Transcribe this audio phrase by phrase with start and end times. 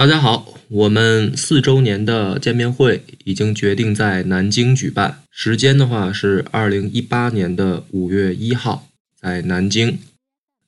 [0.00, 8.86] 大家好，我们四周年的见面会已经决定在南京举办，时间的话是二零一八年的五月一号，
[9.20, 9.98] 在南京。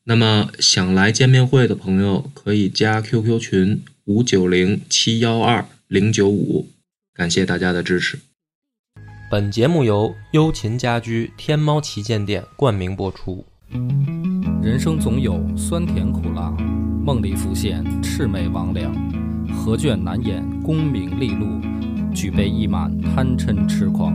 [0.05, 6.69] 那么想来见面会的朋友可以加 QQ 群五九零七幺二零九五，
[7.15, 8.19] 感谢大家的支持。
[9.31, 13.47] 本节目由优琴家居天猫旗舰店冠名播出。
[14.63, 16.55] 人生总有酸甜苦辣，
[17.03, 19.22] 梦里浮现魑魅魍魉。
[19.65, 21.47] 何卷难掩功名利禄，
[22.13, 24.13] 举杯一满贪嗔痴狂。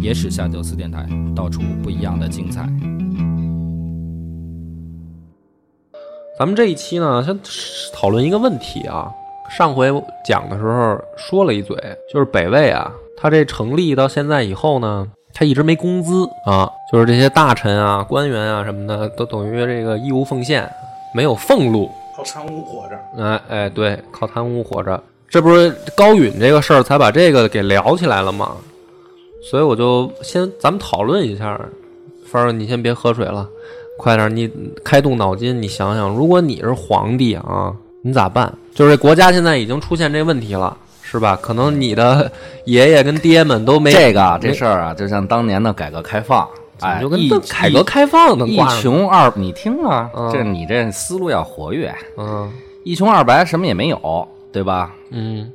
[0.00, 1.06] 野史下酒四电台，
[1.36, 2.66] 道出不一样的精彩。
[6.38, 7.38] 咱们这一期呢，先
[7.92, 9.12] 讨论一个问题啊。
[9.50, 9.92] 上回
[10.24, 11.76] 讲的时候说了一嘴，
[12.10, 20.66] 就是北魏啊，他这成立到现在以后呢，他一直没工资啊，就是这些大臣啊、官员啊什么的，都等于这个义务奉献，
[21.14, 21.90] 没有俸禄。
[22.18, 28.56] 靠贪污活着，哎哎，对，靠贪污活着，这不是高允这个事儿才把这个给聊起来了吗？
[29.48, 31.56] 所以我就先咱们讨论一下，
[32.26, 33.48] 凡儿你先别喝水了，
[33.96, 34.50] 快点，你
[34.84, 38.52] 开动脑筋，你想想，如果你是皇帝啊，你咋办？
[38.74, 41.38] 就是国家现在已经出现这问题了，是吧？
[41.40, 42.28] 可能你的
[42.64, 46.48] 爷爷跟爹们都没这个这事儿啊，就像当年的改革开放。
[46.80, 51.94] 哎，就跟改革开放的一穷二，你听啊，这你这思路要活跃。
[52.16, 52.50] 嗯，
[52.84, 54.94] 一穷二白，什么也没有，对吧？
[55.10, 55.50] 嗯，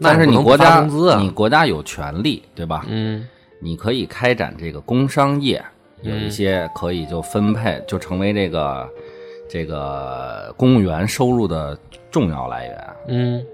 [0.00, 0.80] 但是你国家，
[1.18, 2.84] 你国家有权利，对吧？
[2.88, 3.26] 嗯，
[3.60, 5.64] 你可以开展这个工商业，
[6.02, 8.88] 有一些可以就分配，就成为这个
[9.48, 11.78] 这个公务员收入的
[12.10, 12.86] 重要来源。
[13.08, 13.46] 嗯。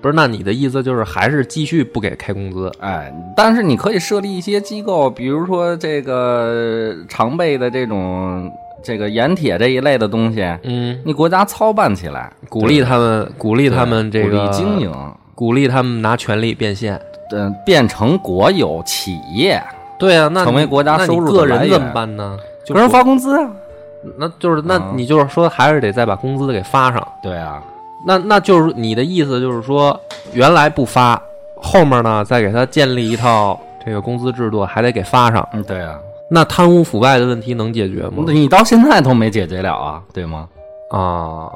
[0.00, 2.70] 不是，那你的意思就是还是继续不给开工资？
[2.80, 8.52] 哎，但是你可以设立一些机构，比如说这个常备的这种
[8.84, 14.92] 这个盐铁这一类的东西，嗯，你国家操办起来，鼓励他们，鼓励他们这个经营，
[15.34, 17.00] 鼓励他们拿权力变现，
[17.32, 19.60] 嗯，变成国有企业。
[19.98, 22.38] 对啊，那成为国家收入个人怎么办呢？
[22.68, 23.50] 个人发工资啊，
[24.18, 27.04] 那就是那你就是说还是得再把工资给发上。
[27.22, 27.60] 对啊。
[28.04, 29.98] 那那就是你的意思，就是说
[30.32, 31.20] 原来不发，
[31.56, 35.48] 后面呢再给他建立一套这个工资制度，还得给发上。
[35.52, 35.98] 嗯，对啊。
[36.28, 38.24] 那贪污腐败的问题能解决吗？
[38.26, 40.48] 你到现在都没解决了啊，对吗？
[40.90, 41.48] 啊，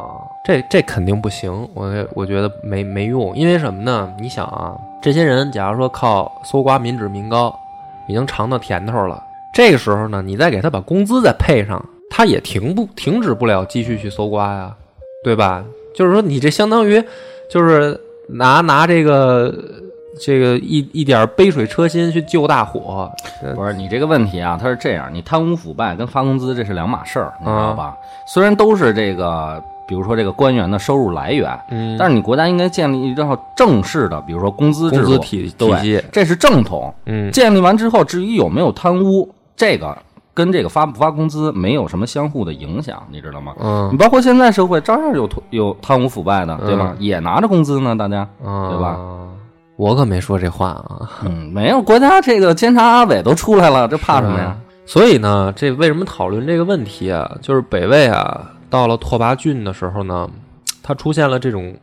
[0.44, 4.12] 这这肯定不行，我我觉得没没用，因为什么呢？
[4.20, 7.52] 你想啊，这些人假如说靠搜刮民脂民膏，
[8.08, 14.72] 已经尝到甜头了，这个时候呢，你再给他把工资再配上，他也停不停止不了继续去搜刮呀，
[15.24, 15.64] 对吧？
[15.92, 17.02] 就是说，你这相当于，
[17.48, 19.52] 就是拿拿这个
[20.20, 23.10] 这个一一点杯水车薪去救大火。
[23.54, 27.96] 不是你这个问题啊，它是这样，你贪污腐败跟发工资这是两码事儿，你知道吧？
[28.26, 36.92] 虽然都是这个，比如说这个官员的收入来源，嗯，但是你国家应该建立一套正式的，比如说工资制度体体系，这是正统。
[37.06, 39.96] 嗯，建立完之后，至于有没有贪污，这个。
[40.40, 43.52] 跟这个发不发工资没有什么相互的影响，你知道吗？
[43.60, 46.96] 嗯，你包括现在社会照样有有贪污腐败的，对吧？
[46.98, 48.98] 也拿着工资呢，大家，嗯对吧？
[49.76, 51.10] 我可没说这话啊。
[51.26, 54.56] 嗯，没有，国家这个监察阿伟都出来了，这怕什么呀？
[54.86, 57.30] 所以呢，这为什么讨论这个问题啊？
[57.42, 60.26] 就是北魏啊，到了拓跋浚的时候呢，
[60.82, 61.76] 他出现了这种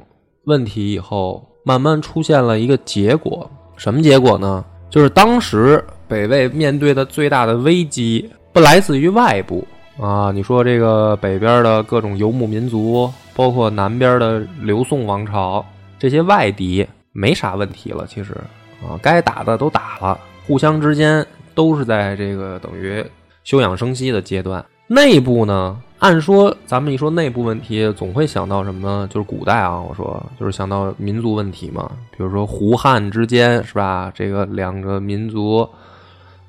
[0.46, 4.66] 问题以后，慢慢出现了一个结果，什么结果呢？
[4.90, 8.29] 就是当时北魏面对的最大的危机。
[8.57, 9.63] 不来自于外部
[10.01, 10.31] 啊！
[10.34, 15.63] 你说这个北边的各种游牧民族，包括南边的刘宋王朝，
[16.00, 18.07] 这些外敌没啥问题了。
[18.07, 18.34] 其实
[18.81, 21.23] 啊，该打的都打了，互相之间
[21.53, 23.06] 都是在这个等于
[23.44, 24.66] 休养生息的阶段。
[24.88, 29.07] 内部呢，按说咱们一说内部问题，总会想到什么？
[29.12, 31.91] 就是古代啊，我说就是想到民族问题嘛。
[32.09, 34.12] 比如说胡汉之间是吧？
[34.16, 35.69] 这个两个民族。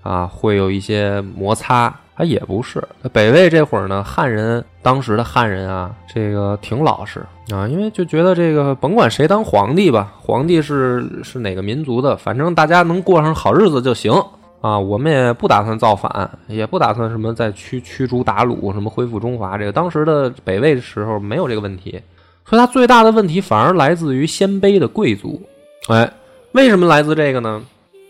[0.03, 2.83] 啊，会有一些摩擦，他也不是。
[3.13, 7.21] 北魏这会儿呢，汉人当时的汉人啊，这个挺老实
[7.51, 14.13] 啊，因为就觉得这个甭管谁当皇帝吧，皇帝是是哪个民族的，反正大家能过上好日子就行
[14.61, 14.79] 啊。
[14.79, 19.59] 我们也不打算造反，也不打算什么再驱驱逐鞑虏，什么恢复中华。
[19.59, 22.01] 这个当时的北魏的时候没有这个问题，
[22.45, 25.43] 所以他最大的问题反而来自于鲜卑的贵族。
[25.89, 26.11] 哎，
[26.53, 27.63] 为什么来自这个呢？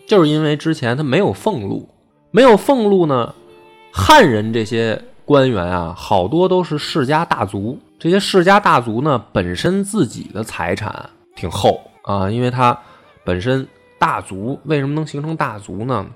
[0.08, 1.86] 就是因为之前他没有俸禄，
[2.30, 3.34] 没有俸禄呢，
[3.92, 7.78] 汉人这些官员啊，好多都是世家大族。
[7.98, 12.76] 这些世家大族呢，本身自己的财产挺厚啊，因为他
[13.22, 13.68] 本身
[13.98, 16.06] 大族，为什么能形成大族呢？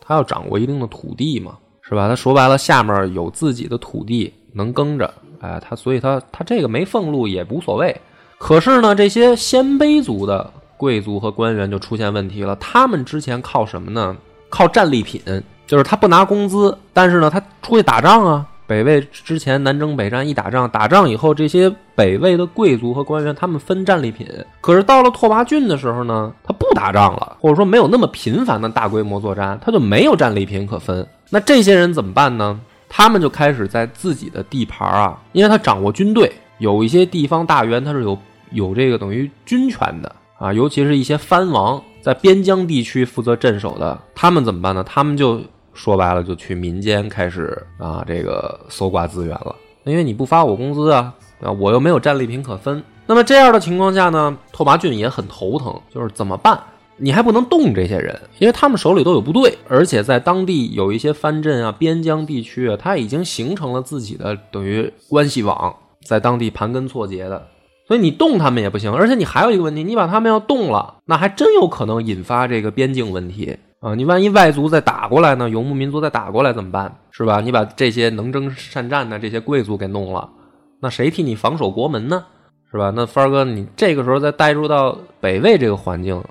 [0.00, 2.08] 他要掌握一定的土地嘛，是吧？
[2.08, 8.00] 他说白了，下面有自己的土地能耕着，哎，他所以他他这个没俸禄也无所谓，
[8.38, 12.56] 可是呢，这些鲜卑族的贵族和官员就出现问题了。
[12.56, 14.16] 他们之前靠什么呢？
[14.48, 15.20] 靠战利品，
[15.66, 18.46] 就是他不拿工资，但是呢，他出去打仗啊。
[18.66, 24.26] 北魏之前南征北战一打仗，打仗以后，这些北魏的贵族和官员他们分战利品。
[24.62, 31.06] 可是到了拓跋浚的时候呢，他不打仗了，或者说没有那么频繁的大规模作战，他就没有战利品可分。
[31.28, 32.58] 那这些人怎么办呢？
[32.88, 38.18] 他们就开始在自己的地盘啊，因为他掌握军队，有一些地方大员他是有
[38.52, 44.82] 有这个等于军权的啊，尤其是一些藩王在边疆地区负责镇守的，他们怎么办呢？
[44.82, 45.40] 他们就。
[45.72, 49.54] 说白了，就去民间开始啊，这个搜刮资源了。
[49.84, 52.82] 因为你不发我工资啊，啊，我又没有战利品可分。
[53.06, 56.60] 那么这样的情况下呢，拓跋浚也很头疼，就是怎么办？
[56.96, 67.46] 你还不能动这些人，因为他们手里都有部队，而且在当地有一些藩镇啊、边疆地区啊，他已经形成了自己的等于关系网，在当地盘根错节的。
[67.90, 73.58] 所以你动他们也不行，而且你还有一个问题，你把他们要动了，那还真有可能引发这个边境问题。
[73.80, 75.50] 啊，你万一外族再打过来呢？
[75.50, 76.98] 游牧民族再打过来怎么办？
[77.10, 77.40] 是吧？
[77.40, 80.30] 你把这些能征善战的这些贵族给弄了，
[80.78, 82.24] 那谁替你防守国门呢？
[82.70, 82.92] 是吧？
[82.94, 86.22] 那帆儿哥，你这个时候再带入到北魏这个环境，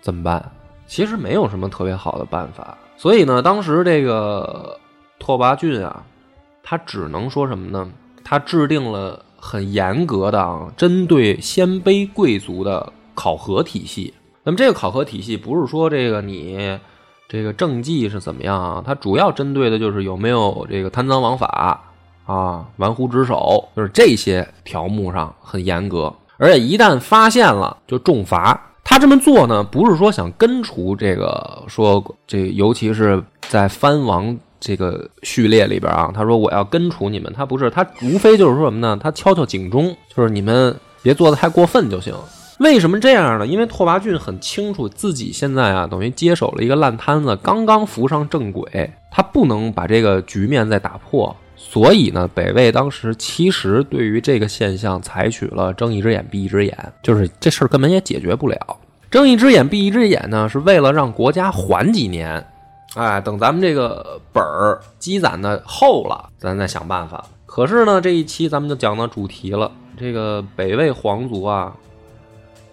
[0.00, 0.50] 怎么办？
[0.88, 2.76] 其实没有什么特别好的办法。
[2.96, 4.76] 所以呢，当时这个
[5.20, 6.02] 拓跋浚啊，
[6.64, 7.88] 他只能说什么呢？
[8.24, 14.14] 他制定了很严格的啊，针对鲜卑贵族的考核体系。
[14.42, 16.78] 那么这个考核体系不是说这个你。
[17.26, 18.82] 这个政绩是怎么样啊？
[18.86, 21.82] 它主要针对的就是有没有这个贪赃枉法
[22.26, 28.60] 啊、玩忽职守，就是这些条目上很严格，而且一旦发现了就重罚。
[28.84, 38.98] 他这么做呢，不是说想根除这个，说这尤其是在藩王这个序列里边啊，他说我要根除你们，他不是，他无非就是说什么呢？
[38.98, 42.14] 他敲敲警钟，就是你们别做的太过分就行。
[42.60, 43.46] 为什么这样呢？
[43.46, 51.36] 因为拓跋浚很清楚自己现在啊，等于接手了一个烂摊子，刚刚扶上正轨，他不能把这个局面再打破。
[51.56, 58.58] 所以呢，北魏当时其实对于这个现象采取了睁一只眼闭一只眼，就是这事儿根本也解决不了。
[59.10, 62.44] 睁一只眼闭一只眼呢，是为了让国家缓几年，
[62.94, 67.24] 哎，等咱们这个本儿积攒的厚了，咱再想办法。
[67.46, 71.74] 可是呢，这一期咱们就讲到主题了，这个北魏皇族啊。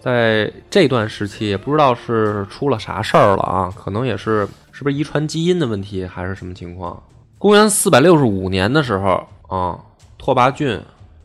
[0.00, 7.00] 在这段时期，也不知道是出了啥事儿了啊，可能也是是不是遗传基因的问题，还是什么情况？
[7.38, 9.78] 公元四百六十五年的时候啊，
[10.18, 10.80] 拓跋浚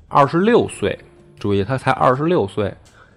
[0.07, 0.97] 二十六岁，
[1.39, 2.71] 注意他才二十六岁，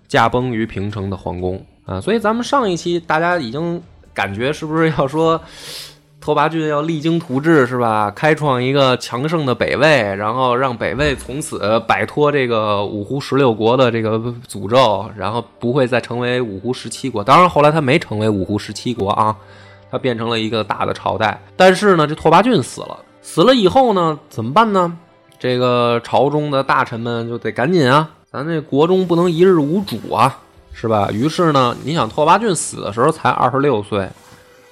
[0.09, 2.01] 驾崩于平城的皇宫啊。
[2.01, 3.83] 所以咱们上一期大家已经
[4.21, 5.41] 感觉是不是要说？
[6.21, 8.13] 拓跋浚要励精图治，是吧？
[8.15, 17.25] 开创一个强盛的北魏，然后让北魏从此摆脱这个五胡十六国的这个诅咒，然后不会再成为五胡十七国。
[17.25, 19.35] 当然，后来他没成为五胡十七国啊，
[19.91, 21.41] 他变成了一个大的朝代。
[21.57, 24.95] 但是呢，这拓跋浚死了，死了以后呢，怎么办呢？
[25.39, 30.39] 这个朝中的大臣们就得赶紧啊，咱这国中不能一日无主啊，
[30.81, 31.09] 是吧？
[31.13, 34.09] 于是呢，你想拓跋浚死的时候才二十六岁，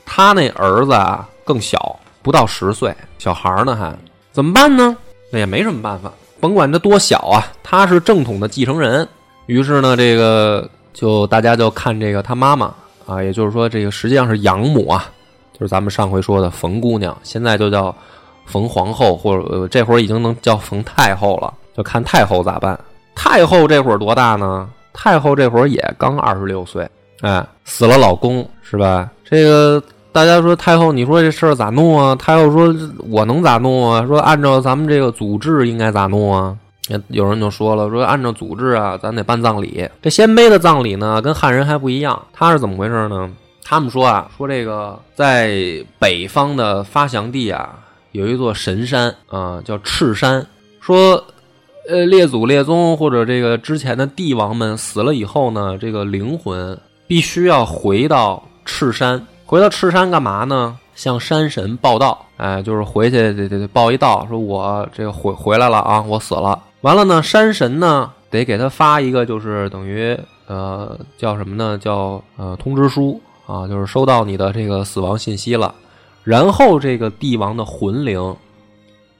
[0.06, 1.28] 他那儿子啊。
[1.48, 3.96] 更小，不到十岁，小孩呢还
[4.32, 4.94] 怎么办呢？
[5.32, 9.08] 那也没什么办法，甭管他多小啊，他是正统的继承人。
[9.46, 12.74] 于是呢，这个就大家就看这个他妈妈
[13.06, 15.10] 啊，也就是说这个实际上是养母啊，
[15.54, 17.96] 就是咱们上回说的冯姑娘，现在就叫
[18.44, 22.78] 冯皇后，或者这会儿已经能叫冯太后了，就看太后咋办。
[23.14, 24.68] 太后这会儿多大呢？
[24.92, 26.88] 太后这会儿也刚二十六岁，
[27.20, 29.10] 哎，死了老公是吧？
[29.24, 29.82] 这个。
[30.10, 32.12] 大家说太后，你说这事儿咋弄啊？
[32.16, 32.74] 太后说
[33.08, 34.04] ：“我能咋弄啊？
[34.04, 36.56] 说按照咱们这个祖制应该咋弄啊？”
[37.08, 39.88] 有人就说了：“说按照祖制啊，咱得办葬礼。
[40.02, 42.20] 这鲜卑的葬礼呢，跟汉人还不一样。
[42.32, 43.30] 他是怎么回事呢？
[43.62, 45.54] 他们说啊，说这个在
[46.00, 47.78] 北方的发祥地啊，
[48.10, 50.44] 有一座神山啊，叫赤山。
[50.80, 51.22] 说，
[51.88, 60.78] 呃，列祖列宗或者这个之前的帝王们死了以后呢，这个灵魂必须要回到赤山。”回到赤山干嘛呢？
[60.94, 66.62] 向山神报道，哎，就是回去得得报一道，说我这个回回来了啊，我死了。
[66.82, 70.14] 完了呢，山神呢得给他发一个，就是等于
[70.46, 71.78] 呃叫什么呢？
[71.78, 75.74] 叫呃通知书啊，就是收到你的这个死亡信息了。
[76.22, 78.36] 然后这个帝王的魂灵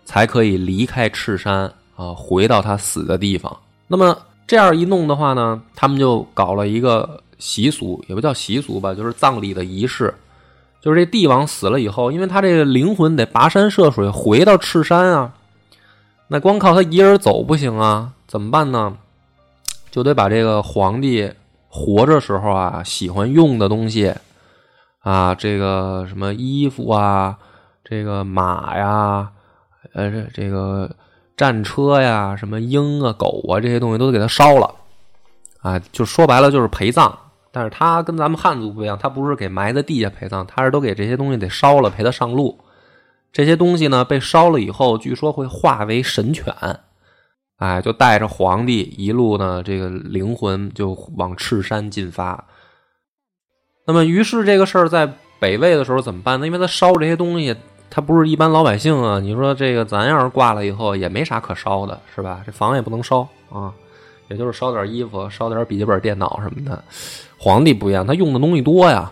[0.04, 3.54] 才可以离开赤山啊，回到他死的地方。
[3.86, 7.22] 那么这样一弄的话呢，他们就搞了一个。
[7.40, 10.12] 习俗也不叫习俗吧，就是葬礼的仪式。
[10.80, 15.32] 就是这帝王死了以后，因为他这个灵魂得跋山涉水回到赤山啊，
[16.26, 18.96] 那光靠他一人走不行啊，怎么办呢？
[19.92, 21.32] 就得把这个皇帝
[21.68, 24.12] 活着时候啊喜欢用的东西
[24.98, 27.38] 啊，这个什么衣服啊，
[27.84, 29.30] 这个马呀，
[29.94, 30.90] 呃，这这个
[31.38, 34.74] 战车呀，什么鹰啊、狗啊这些东西都得给他烧了
[35.62, 37.18] 啊，就说白了就是陪葬。
[37.50, 42.58] 但是他跟咱们汉族不一样，他不是给埋在地下陪葬，他是都给这些东西得烧了陪他上路。
[43.32, 46.54] 这些东西呢被烧了以后，据说会化为神犬，
[47.56, 52.44] 哎，就带着皇帝一路呢，这个灵魂就往赤山进发。
[53.86, 56.46] 那么，于是这个事儿在北魏的时候怎么办呢？
[56.46, 57.56] 因为他烧这些东西，
[57.90, 59.18] 他不是一般老百姓啊。
[59.18, 62.42] 你说这个咱要是挂了以后，也没啥可烧的，是吧？
[62.44, 63.72] 这房也不能烧啊，
[64.28, 66.82] 也就是烧点衣服、烧点笔记本电脑什么的。
[67.38, 69.10] 皇帝不一样，他用的东西多呀，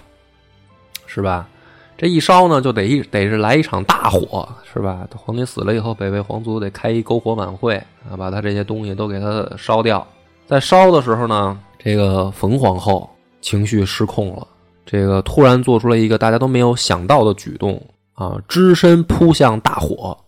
[1.06, 1.48] 是吧？
[1.96, 5.08] 这一烧呢，就得一得是来一场大火，是吧？
[5.16, 10.06] 皇帝死了以后，北魏皇族得开一篝火晚会啊，把他这些东西都给他烧掉。
[10.46, 13.08] 在烧的时候呢，这个冯皇后
[13.40, 14.46] 情绪失控了，
[14.84, 17.80] 这个突然做出了一个大家都没有想到的举动
[18.16, 20.18] 啊，只身扑向大火，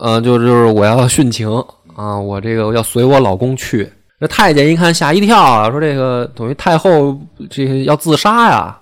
[0.00, 1.48] 呃，就就是我要殉情
[1.94, 3.88] 啊，我这个要随我老公去。
[4.18, 7.16] 这太监一看吓一跳啊，说这个等于太后
[7.48, 8.76] 这要自杀呀。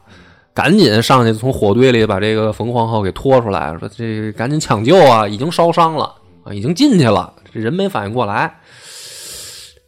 [0.54, 5.26] 赶紧上去，从火堆里把这个冯皇后给拖出来，说：“这赶紧抢救啊！
[5.26, 6.04] 已经烧伤了
[6.44, 8.54] 啊，已经进去了，这人没反应过来。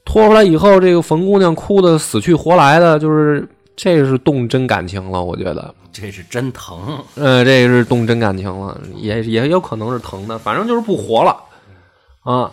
[0.04, 5.22] 拖出来以后，这个冯姑娘哭的死去活来的，就是这是动真感情了。
[5.22, 11.34] 我觉得这是真疼，呃，这是动真感情了，也也有可能是疼的，反正就是不活了
[12.22, 12.50] 啊。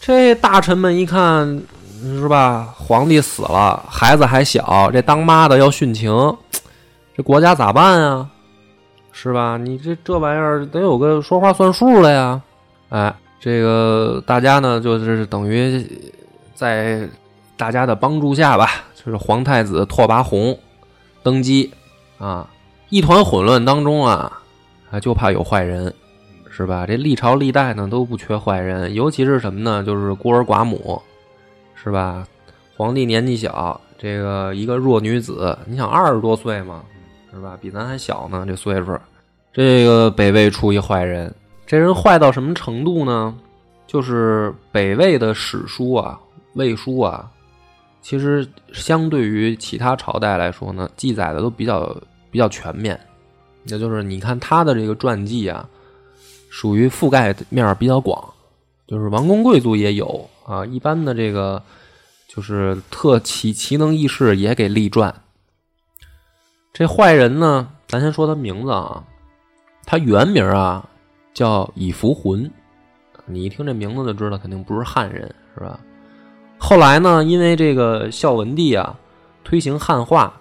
[0.00, 1.62] 这大臣们一看，
[2.02, 2.74] 是吧？
[2.76, 6.10] 皇帝死了，孩子还小，这当妈的要殉情。”
[7.16, 8.28] 这国家咋办啊？
[9.12, 9.56] 是吧？
[9.56, 12.40] 你这这玩意儿得有个说话算数的呀！
[12.88, 15.86] 哎，这个大家呢，就是等于
[16.54, 17.06] 在
[17.56, 20.58] 大家的帮助下吧，就是皇太子拓跋宏
[21.22, 21.70] 登基
[22.18, 22.48] 啊，
[22.90, 24.40] 一团混乱当中啊，
[24.90, 25.94] 啊就怕有坏人，
[26.50, 26.84] 是吧？
[26.84, 29.84] 这历朝历代呢都不缺坏人，尤其是什么呢？
[29.84, 31.00] 就是孤儿寡母，
[31.76, 32.26] 是吧？
[32.76, 36.82] 皇帝年纪小，这个一个弱女子，你想二十多岁嘛？
[37.32, 37.56] 是吧？
[37.60, 38.98] 比咱还小呢，这岁数。
[39.52, 41.32] 这个北魏出一坏人，
[41.64, 43.36] 这人坏到什么程度呢？
[43.86, 46.18] 就是北魏的史书啊，
[46.54, 47.30] 魏书啊，
[48.02, 51.96] 其实相对于其他朝代来说呢，记载的都比较
[52.30, 52.98] 比较全面。
[53.64, 55.68] 也就是你看他的这个传记啊，
[56.48, 58.32] 属于覆盖面比较广，
[58.86, 61.62] 就是王公贵族也有啊，一般的这个
[62.26, 65.14] 就是特奇奇能异士也给立传。
[66.72, 69.04] 这坏人呢，咱先说他名字啊，
[69.84, 70.88] 他原名啊
[71.34, 72.50] 叫以福浑，
[73.26, 75.22] 你一听这名字就知道肯定不是汉人，
[75.54, 75.78] 是吧？
[76.56, 78.98] 后来呢，因为这个孝文帝啊
[79.44, 80.39] 推行汉化，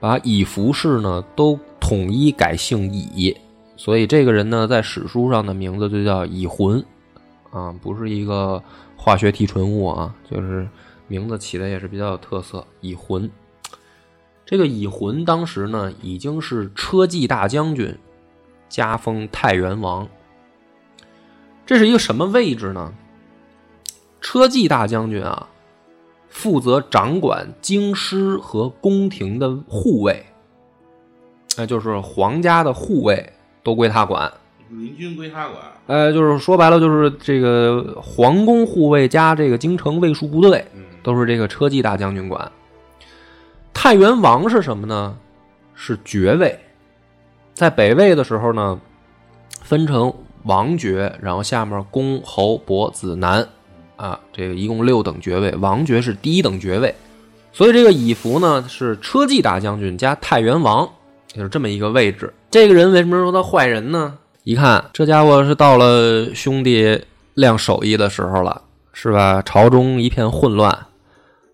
[0.00, 3.36] 把以服氏呢都统一改姓以，
[3.76, 6.84] 所以这个人呢在史书上的名字就叫以浑
[7.50, 8.62] 啊，不是一个
[8.96, 10.68] 化学提纯物啊，就是
[11.06, 13.30] 名字起的也是比较有特色，以浑。
[14.44, 17.94] 这个乙浑当时呢，已经是车骑大将军，
[18.68, 20.08] 加封太原王。
[21.66, 22.94] 这是一个什么位置呢？
[24.20, 25.48] 车骑大将军啊，
[26.28, 30.24] 负责掌管京师和宫廷的护卫，
[31.56, 33.32] 那就是皇家的护卫
[33.62, 34.32] 都归他管。
[34.68, 35.56] 民军归他管。
[35.86, 40.64] 呃，就是说白了，就是这个皇宫护卫加这个京城卫戍部队，
[41.02, 42.52] 都是这个车骑大将军管。
[43.72, 45.16] 太原王是什么呢？
[45.74, 46.58] 是爵位，
[47.54, 48.78] 在北魏的时候呢，
[49.62, 53.48] 分成王爵，然后下面公、侯、伯、子、男，
[53.98, 56.94] 啊，这个一共六等爵位，王爵是第一等爵位，
[57.52, 60.88] 所以这个乙福呢是车骑大将军加太原王，
[61.26, 62.32] 就是这么一个位置。
[62.50, 64.16] 这个人为什么说他坏人呢？
[64.44, 66.98] 一看这家伙是到了兄弟
[67.34, 68.62] 亮手艺的时候了，
[68.92, 69.42] 是吧？
[69.42, 70.86] 朝中一片混乱。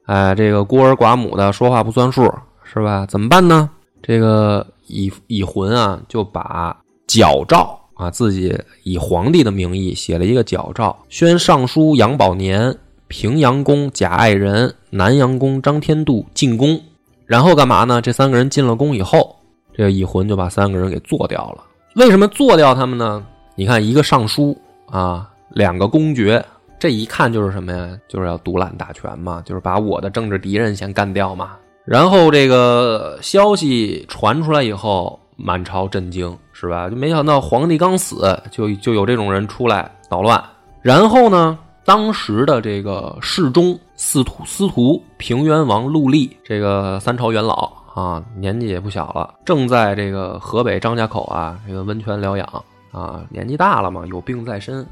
[0.05, 2.33] 哎，这个孤儿寡母的说话不算数，
[2.63, 3.07] 是吧？
[3.07, 3.71] 怎么办呢？
[4.03, 12.77] 这个以以魂啊，就把矫诏啊，自己以皇帝的名义写了一个矫诏，宣尚书杨宝年、
[13.09, 16.81] 平阳公贾爱仁、南阳公张天度进宫。
[17.27, 18.03] 然后干嘛呢？
[18.03, 19.35] 这三个人进了宫以后，
[19.73, 21.65] 这个以魂就把三个人给做掉了。
[21.97, 23.25] 为什么做掉他们呢？
[23.55, 24.57] 你看，一个尚书
[24.91, 26.45] 啊，两个公爵。
[26.79, 27.99] 这一看就是什么呀？
[28.09, 31.53] 就是要独揽大权嘛，就是把我的政治敌人先干掉嘛。
[31.87, 36.89] 然后这个消息传出来以后，满朝震惊，是吧？
[36.89, 40.43] 就没想到皇帝刚死，就就有这种人出来捣乱。
[40.81, 54.87] 然后呢，当时的这个世宗司徒司徒平原王陆立，这个三朝元老啊，年纪也不小了，正在这个河北张家口啊这个温泉疗养啊，年纪大了嘛，有病在身。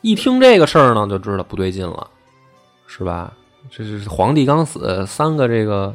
[0.00, 2.06] 一听这个事儿呢，就知道不对劲了，
[2.86, 3.32] 是吧？
[3.68, 5.92] 这是皇帝刚死，三个这个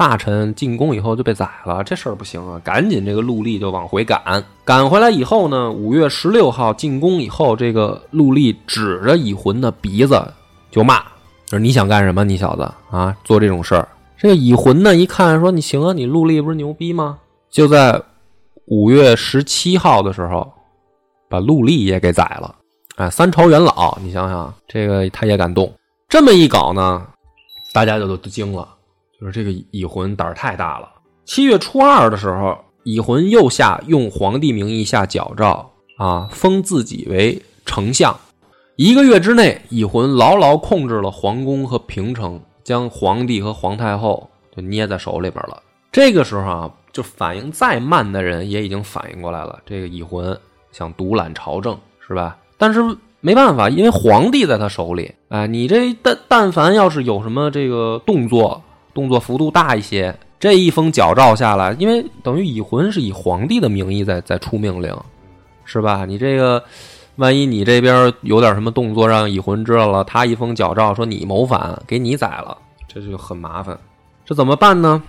[0.00, 2.58] 大臣进宫以后就被宰了，这事儿不行啊！
[2.64, 10.26] 赶紧这个陆立就往回赶，赶回来以后呢，五月十六号进宫以后，这个陆立指着乙浑的鼻子
[10.70, 11.02] 就骂，
[11.50, 12.24] 说你想干什么？
[12.24, 13.86] 你小子啊，做这种事儿！
[14.16, 17.18] 这个乙浑呢一看说你行啊，你陆立不是牛逼吗？
[17.50, 18.00] 就在
[18.68, 20.50] 五月十七号的时候，
[21.28, 22.54] 把陆立也给宰了。
[22.96, 25.70] 哎，三朝元老，你想想，这个他也敢动，
[26.08, 27.06] 这么一搞呢，
[27.74, 28.66] 大家就都惊了，
[29.20, 30.88] 就是这个乙浑胆儿太大了。
[31.24, 38.18] 七月初二的时候，乙浑又下用皇帝名义下矫诏啊，封自己为丞相。
[38.76, 45.62] 一个月之内，乙浑牢牢控制了皇宫和平城，将皇帝和皇太后就捏在手里边了。
[45.92, 50.34] 这个时候啊，就反应再慢的人也已经反应过来了，这个乙浑
[50.72, 52.38] 想独揽朝政，是吧？
[52.56, 52.80] 但是
[53.20, 55.12] 没办法，因为皇帝在他手里。
[55.28, 58.62] 哎，你这但但凡要是有什么这个动作，
[59.00, 64.94] 动作幅度大一些，这一封矫诏下来，因为等于乙浑是以皇帝的名义在在出命令，
[65.64, 66.04] 是吧？
[66.04, 66.62] 你这个
[67.16, 72.54] 万一你这边有点什么动作让乙浑知道了，他一封矫诏说你谋反，给你宰了，
[72.86, 73.78] 这就很麻烦。
[74.26, 75.02] 这怎么办呢？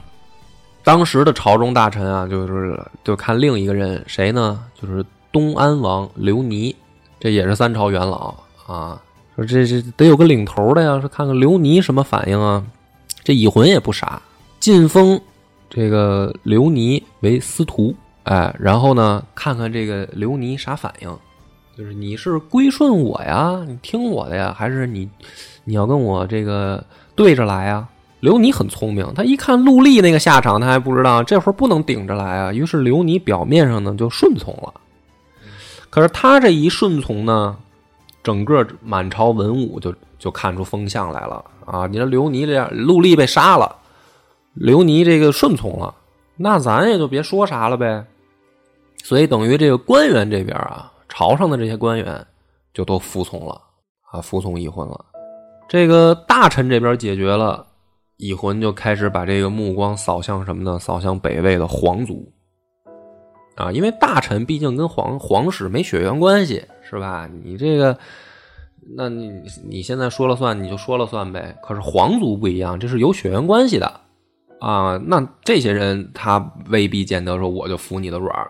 [0.85, 4.63] 当时的朝中大臣啊，就是就看另一个人谁呢？
[4.81, 6.73] 就是东安王刘尼。
[7.19, 8.33] 这也是三朝元老
[8.65, 9.01] 啊，
[9.35, 12.63] 说这这得有个领头的呀，说看看刘尼什么反应啊。
[13.23, 14.21] 这乙浑也不傻，
[14.59, 15.19] 晋封
[15.69, 21.17] 这个刘尼为司徒，哎，然后呢，看看这个刘尼啥反应，
[21.77, 25.09] 就是你是归顺我呀，你听我的呀，还是你
[25.63, 26.83] 你要跟我这个
[27.15, 27.87] 对着来啊？
[28.19, 34.73] 刘尼很聪明，他一看陆立那个下场，他还不知道这会儿不能顶着来啊，于是刘尼表面上呢就顺从了。
[35.89, 37.57] 可是他这一顺从呢，
[38.21, 41.87] 整个满朝文武就就看出风向来了啊！
[41.87, 43.75] 你说刘尼这样，陆立被杀了，
[44.53, 45.93] 刘尼这个顺从了，
[46.35, 48.05] 那咱也就别说啥了呗。
[49.03, 52.25] 所以等于这个官员这边啊，朝上的这些官员
[52.73, 53.59] 就都服从了
[54.11, 55.05] 啊，服从乙浑了。
[55.67, 57.65] 这个大臣这边解决了，
[58.17, 60.77] 乙浑就开始把这个目光扫向什么呢？
[60.77, 62.31] 扫向北魏的皇族。
[63.55, 67.29] 啊，因为大臣毕竟跟皇皇室没血缘关系，是吧？
[67.43, 67.97] 你这个，
[68.95, 69.31] 那你
[69.67, 71.55] 你现在说了算，你就说了算呗。
[71.61, 73.91] 可是皇族不一样，这是有血缘关系的
[74.59, 74.97] 啊。
[75.05, 78.47] 那这些人他未必见得说我就服你的软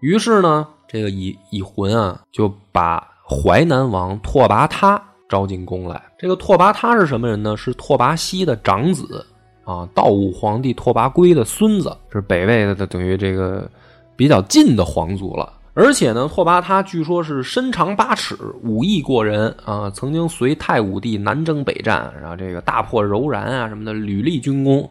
[0.00, 6.02] 于是呢，这个乙乙浑啊，就把淮南王拓跋他招进宫来。
[6.18, 7.56] 这个拓跋他是什么人呢？
[7.56, 9.24] 是拓跋熙的长子
[9.64, 13.70] 啊，道武皇帝拓跋圭的孙子，是北魏的，等于这个。
[14.16, 24.88] 比较近的皇族了，而且呢，拓跋他据说是身长八尺，武艺过人啊，曾经随太武帝南征北战，然后这个大破柔然啊什么的，屡立军功，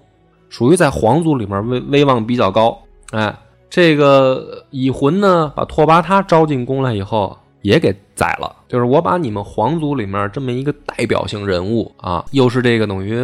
[0.50, 2.78] 属于在皇族里面威威望比较高。
[3.12, 3.34] 哎，
[3.69, 8.54] 这个乙浑呢，把拓跋他招进宫来以后，也给宰了。
[8.67, 13.15] 就是我把你们皇族里面这么一个代表性人物啊，又是这个等于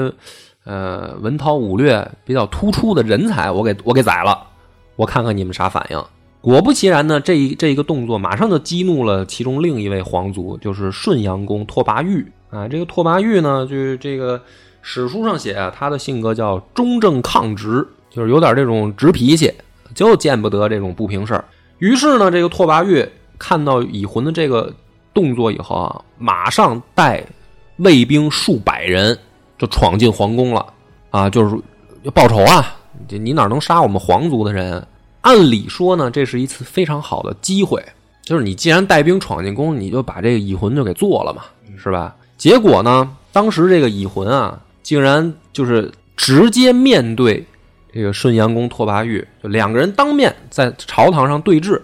[0.63, 4.47] 呃文韬武略比较突出的人才，我给我给宰了。
[4.95, 6.01] 我看看你们啥反应。
[6.41, 12.65] 果不其然呢，这一这一个动作马上就激怒了其中另一位皇族，就是顺阳公拓跋玉啊。
[12.65, 14.41] 这个拓跋玉呢，就这个
[14.81, 19.53] 史书上写啊，他的性格叫中正抗直，就是有点这种直脾气，
[19.93, 21.43] 就见不得这种不平事儿。
[21.79, 23.05] 于是呢，这个拓跋玉
[23.37, 24.73] 看到乙浑的这个
[25.13, 27.21] 动作以后啊，马上带
[27.79, 29.17] 卫兵数百人
[29.57, 30.65] 就闯进皇宫了
[31.09, 31.53] 啊，就是
[32.03, 32.77] 要报仇啊。
[33.09, 34.85] 你哪能杀我们皇族的人？
[35.21, 37.83] 按理说呢，这是一次非常好的机会，
[38.23, 41.43] 就是你既然带兵闯进宫，你就把这个乙浑就给做了嘛，
[41.77, 42.15] 是吧？
[42.37, 47.45] 结果呢，当时这个乙浑啊，竟然就是直接面对
[47.93, 51.79] 这个顺阳公拓跋玉，就两个人当面在朝堂上对峙。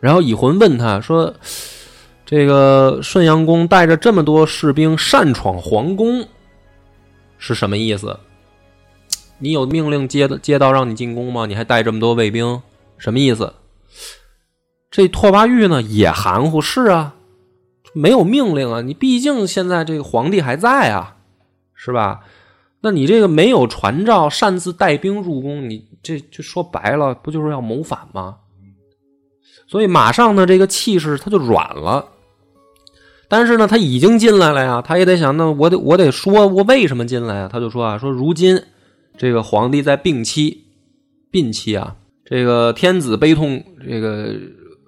[0.00, 1.32] 然后乙浑问他说
[2.26, 6.28] ：“这个顺阳公带着这么多士兵擅闯皇宫，
[7.38, 8.14] 是什么意思？”
[9.38, 11.46] 你有命令接的接到让你进宫吗？
[11.46, 12.62] 你还带这么多卫兵，
[12.98, 13.54] 什么意思？
[14.90, 17.14] 这拓跋玉呢也含糊，是啊，
[17.92, 18.80] 没有命令啊。
[18.80, 21.16] 你毕竟现在这个皇帝还在啊，
[21.74, 22.20] 是吧？
[22.80, 28.36] 那你这个没有传召，擅自带兵入宫，你这就说白了，不就是要谋反吗？
[29.66, 32.06] 所以马上呢，这个气势他就软了。
[33.26, 37.48] 但是呢，他已经进来了呀，他也得想，那我得我得说，我为什么进来啊？
[37.50, 38.62] 他就说啊，说如今
[39.16, 40.64] 这个皇帝在病期，
[41.30, 44.34] 病期啊，这个天子悲痛，这个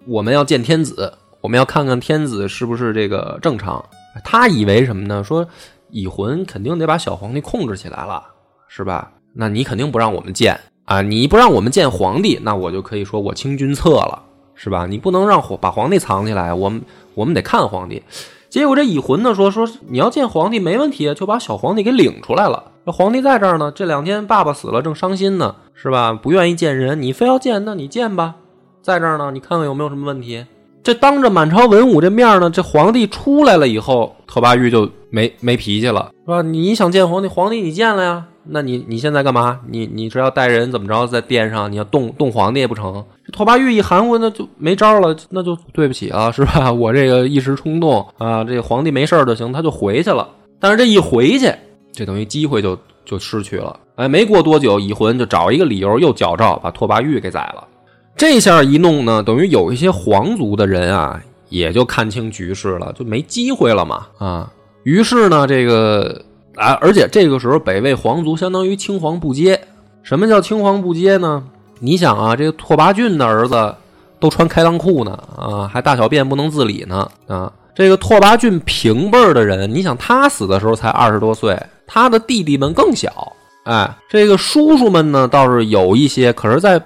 [0.06, 3.84] 我们要见天子，我们要看看天子是不是这个正常。
[4.24, 5.22] 他以为什么呢？
[5.22, 5.46] 说
[5.90, 8.22] 乙浑肯定得把小皇帝控制起来了，
[8.66, 9.12] 是吧？
[9.32, 11.02] 那你肯定不让我们见啊！
[11.02, 14.22] 你不让我们见皇帝，那我就可以说我清君侧了，
[14.54, 14.86] 是吧？
[14.86, 16.82] 你不能让把皇帝藏起来，我们
[17.14, 18.02] 我们得看皇帝。
[18.48, 22.72] 结果这乙浑呢说说你要见皇帝没问题，就把小皇帝给领出来了。
[22.86, 26.12] 这皇帝在这儿呢，这两天爸爸死了，正伤心呢，是吧？
[26.12, 28.36] 不愿意见人，你非要见，那你见吧，
[28.80, 30.46] 在这儿呢，你看看有没有什么问题。
[30.84, 36.42] 这当着满朝文武这面呢，这皇帝出来了以后，拓跋玉就没没脾气了，是吧？
[36.42, 38.24] 你想见皇帝，皇帝你见了呀？
[38.44, 39.58] 那你你现在干嘛？
[39.68, 41.72] 你你是要带人怎么着在殿上？
[41.72, 43.04] 你要动动皇帝也不成？
[43.32, 46.70] 拓跋玉一含糊，那就没招了，那就对不起啊，是吧？
[46.72, 50.28] 我这个一时冲动啊，这皇帝没事儿就行，他就回去了。
[50.60, 51.52] 但是这一回去，
[51.96, 53.74] 这等于机会就就失去了。
[53.94, 57.66] 哎，没过多久，乙浑就找一个理由又矫诏把拓跋玉给宰了。
[58.14, 64.52] 这下一弄呢，等于有一些皇族的人啊，也就看清局势了，就没机会了嘛啊。
[64.82, 66.22] 于是呢，这个
[66.54, 69.58] 啊，而且这个时候北魏皇族相当于青黄不接。
[70.02, 71.42] 什么叫青黄不接呢？
[71.80, 73.74] 你想啊，这个拓跋浚的儿子
[74.20, 77.50] 都穿开裆裤呢啊，还大小便不能自理呢啊。
[77.74, 81.54] 这个拓跋浚平辈儿的人，你想他死的时候才二十多岁，
[81.86, 83.32] 他的弟弟们更小。
[83.64, 86.82] 哎，这个叔叔们呢倒是有一些，可是在。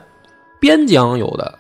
[0.63, 1.59] 边疆有的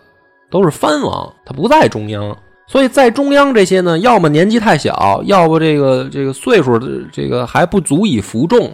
[0.50, 6.78] 都是藩王，他不在中央，所以在中央这些呢，要么年纪太小，要不这个这个岁数
[7.10, 8.70] 这个还不足以服众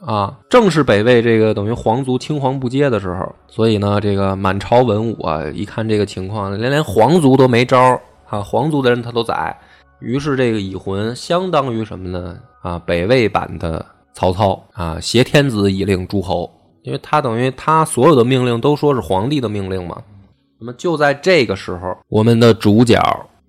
[0.00, 0.34] 啊。
[0.48, 9.54] 正是北魏这个等于皇族青黄不接的时候，所以呢，这个满朝文武啊，一看这个情况，连连皇族都没招啊，皇族的人他都宰。
[9.98, 12.34] 于是这个乙浑相当于什么呢？
[12.60, 16.50] 啊，北魏版的曹操啊，挟天子以令诸侯。
[16.82, 20.00] 因为他等于他所有的命令都说是皇帝的命令嘛，
[20.58, 22.98] 那么就在这个时候，我们的主角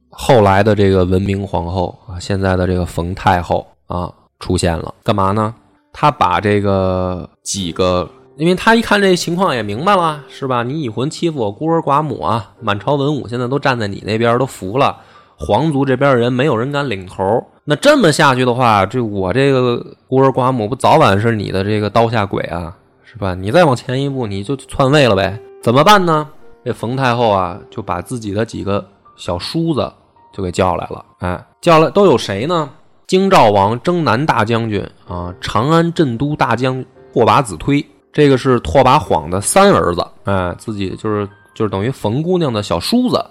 [0.09, 5.55] 后来的这个文明皇后啊，现在的这个冯太后啊出现了，干嘛呢？
[5.93, 10.61] 他把这个几个，因为他一看这情况也明白了，是吧？
[10.63, 14.97] 你已婚欺负我孤儿寡母啊，满朝文武现在都站在你那边，都服了，
[15.37, 22.75] 皇族这边的人没有人敢领头，那这么下去的话，这我这个孤儿寡母不早晚是你的这个刀下鬼啊？
[23.03, 23.35] 是吧？
[23.35, 25.39] 你再往前一步，你就篡位了呗？
[25.61, 26.27] 怎么办呢？
[26.63, 29.91] 这冯太后啊，就把自己的几个小叔子
[30.33, 31.05] 就给叫来了。
[31.19, 32.69] 哎，叫来都有谁呢？
[33.05, 40.07] 京兆王征南大将军啊，长安镇都大将拓跋子推，这个是拓跋晃的三儿子。
[40.23, 43.23] 哎，自己就是就是等于冯姑娘的小叔子。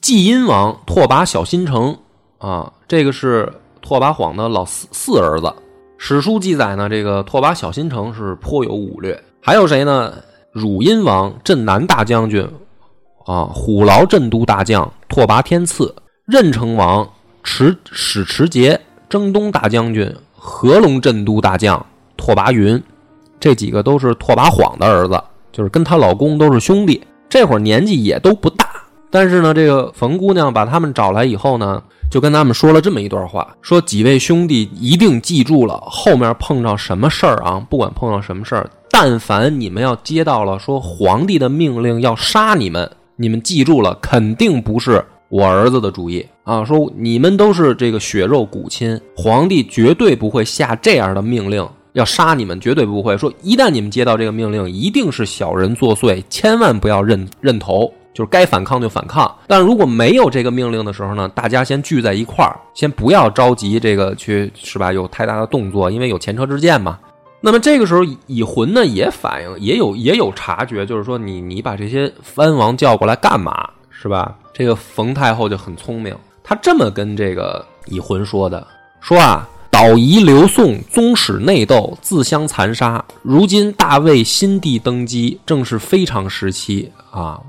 [0.00, 1.96] 济阴王拓跋小新城
[2.38, 5.52] 啊，这个是拓跋晃的老四四儿子。
[5.96, 9.20] 史书记载呢，这个拓跋小新城是颇有武略。
[9.42, 10.12] 还有谁呢？
[10.52, 12.42] 汝阴王镇南大将军
[13.26, 17.08] 啊，虎牢镇都大将拓跋天赐，任城王
[17.44, 21.84] 持史持节征东大将军，合龙镇都大将
[22.16, 22.82] 拓跋云，
[23.38, 25.22] 这几个都是拓跋晃的儿子，
[25.52, 27.00] 就是跟她老公都是兄弟。
[27.28, 28.66] 这会儿年纪也都不大，
[29.10, 31.82] 但是呢，这个冯姑娘把他们找来以后呢。
[32.10, 46.64] 就跟他们说了这么一段话，说几位兄弟一定记住了，后面碰到什么事儿啊，不管碰到什么事儿，但凡你们要接到了说皇帝的命令要杀你们，你们记住了，肯定不是我儿子的主意啊。
[46.64, 53.30] 说你们都是这个血肉骨亲，皇帝绝对不会下这样的命令要杀你们，绝对不会说。
[53.42, 57.92] 一旦你们接到这个命令，一定是小人作祟，千万不要认认头。
[58.18, 64.92] 就是该反抗就反抗，但如果没有这个命令的时候呢，大家先聚在一块儿，先不要着急这个去是吧？
[64.92, 66.98] 有太大的动作，因为有前车之鉴嘛。
[67.40, 74.34] 那么这个时候，乙浑呢也反应，也有也有察觉，就是说你你把这些藩王叫过来干嘛是吧？
[74.52, 78.66] 这个冯太后就很聪明，她这么跟这个乙浑说的：
[79.00, 83.04] 说啊，导夷刘宋宗室内斗，自相残杀。
[83.22, 87.40] 如今大魏新帝登基，正是非常时期啊。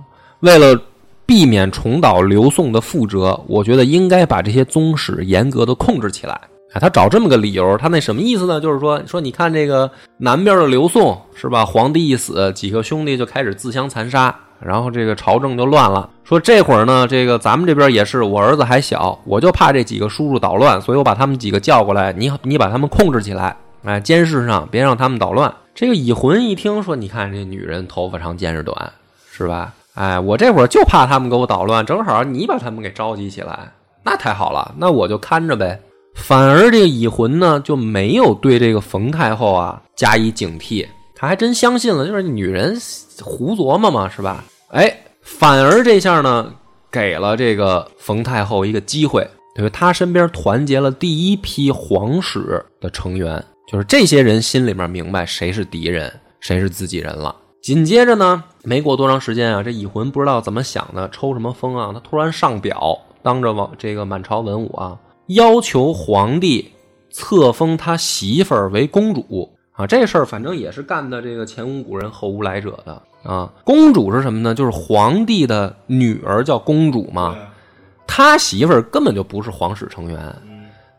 [0.42, 0.80] 为了
[1.26, 6.40] 避免重蹈刘宋的覆辙，我觉得应该把这些宗室严格的控制起来。
[6.74, 8.62] 哎，他找这么个理由，他那什么意思呢？
[8.62, 11.66] 就是说，说你看这个南边的刘宋是吧？
[11.66, 16.08] 皇帝一死，几个兄弟就开始自相残杀，然后这个朝政就乱了。
[16.24, 25.52] 说这会儿呢，这个咱们这边也是，我儿子还小，我就怕这几个叔叔捣乱，所以我把他们几个叫过来，你你把他们控制起来，哎，监视上，别让他们捣乱。
[25.74, 28.92] 这个乙浑一听说，你看这女人头发长见识短，
[29.32, 29.74] 是吧？
[29.96, 33.72] 哎，我这会儿就怕他们给我捣乱，正好你把他们给召集起来，
[34.04, 35.80] 那太好了，那我就看着呗。
[36.16, 42.78] 反而这个乙浑呢，就没有对这个冯太后啊加以警惕，他还真相信了，就是女人
[43.22, 44.44] 胡琢磨嘛，是吧？
[44.70, 46.52] 哎，反而这下呢，
[46.92, 57.36] 给了这个冯太后一个机会，就是他身边团结了第一批皇室的成员，就是这些人心里面明白谁是敌人，谁是自己人了。
[57.62, 66.72] 紧接着呢，没过多长时间啊，这乙浑不知道怎么想的，抽什么风啊，他突然上表，当着王这个满朝文武啊，要求皇帝
[67.12, 69.86] 册封他媳妇儿为公主啊。
[69.86, 73.52] 这事儿反正也是干的这个前无古人后无来者的啊。
[73.66, 74.56] 公主是什么呢？
[74.56, 77.36] 就是皇帝的女儿叫公主嘛。
[78.08, 80.36] 他媳妇儿根本就不是皇室成员，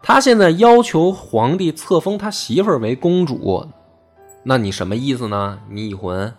[0.00, 3.66] 他现在要求皇帝册封他媳妇儿为公主，
[4.44, 5.58] 那你什么意思呢？
[5.68, 6.32] 你已婚？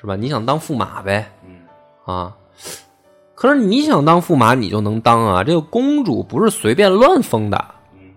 [0.00, 0.16] 是吧？
[0.16, 1.30] 你想当驸马呗？
[2.06, 2.34] 啊，
[3.34, 5.44] 可是你想当驸马，你就能当啊？
[5.44, 7.64] 这个公主不是随便乱封的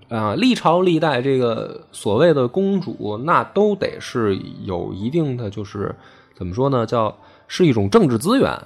[0.07, 0.33] 啊！
[0.35, 5.93] 历朝历代这个所谓的公主，那都得是有一定的，就是
[6.33, 6.85] 怎么说呢？
[6.85, 7.13] 叫
[7.49, 8.57] 是一种政治资源。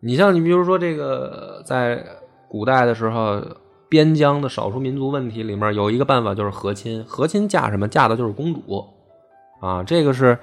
[0.00, 2.04] 你像你比如说这个，在
[2.48, 3.40] 古代的时候，
[3.88, 7.04] 边疆的少数民族问题里面有一个办法，就是和亲。
[7.04, 7.86] 和亲嫁什么？
[7.86, 8.84] 嫁的就是公主
[9.60, 9.84] 啊！
[9.84, 10.36] 这个是。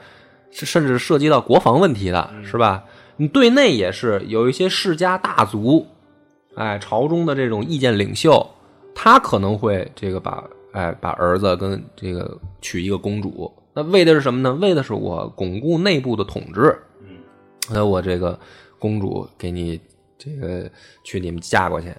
[0.53, 2.83] 甚至涉及到国防问题的是吧？
[3.17, 5.85] 你对内也是有一些世家大族，
[6.55, 8.47] 哎，朝中的这种意见领袖，
[8.95, 14.53] 他可能会这个把哎把儿子跟这个娶一个公主，那为的是什么呢？
[14.53, 16.75] 为的是我巩固内部的统治。
[17.01, 17.17] 嗯
[17.71, 18.39] 那我这个
[18.77, 19.79] 公主给你
[20.17, 20.69] 这个
[21.03, 21.93] 娶你们嫁过去，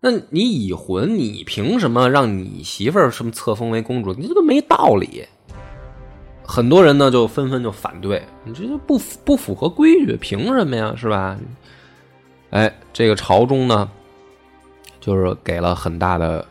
[0.00, 4.12] 那你已婚，你凭什么让你媳妇儿什么册封为公主？
[4.14, 5.24] 你这都没道理。
[6.50, 10.94] 很多人呢就纷纷就反对，你这就不不符合规矩，凭什么呀？
[10.96, 11.38] 是吧？
[12.48, 13.86] 哎，这个朝中呢，
[14.98, 16.44] 就是给了很大的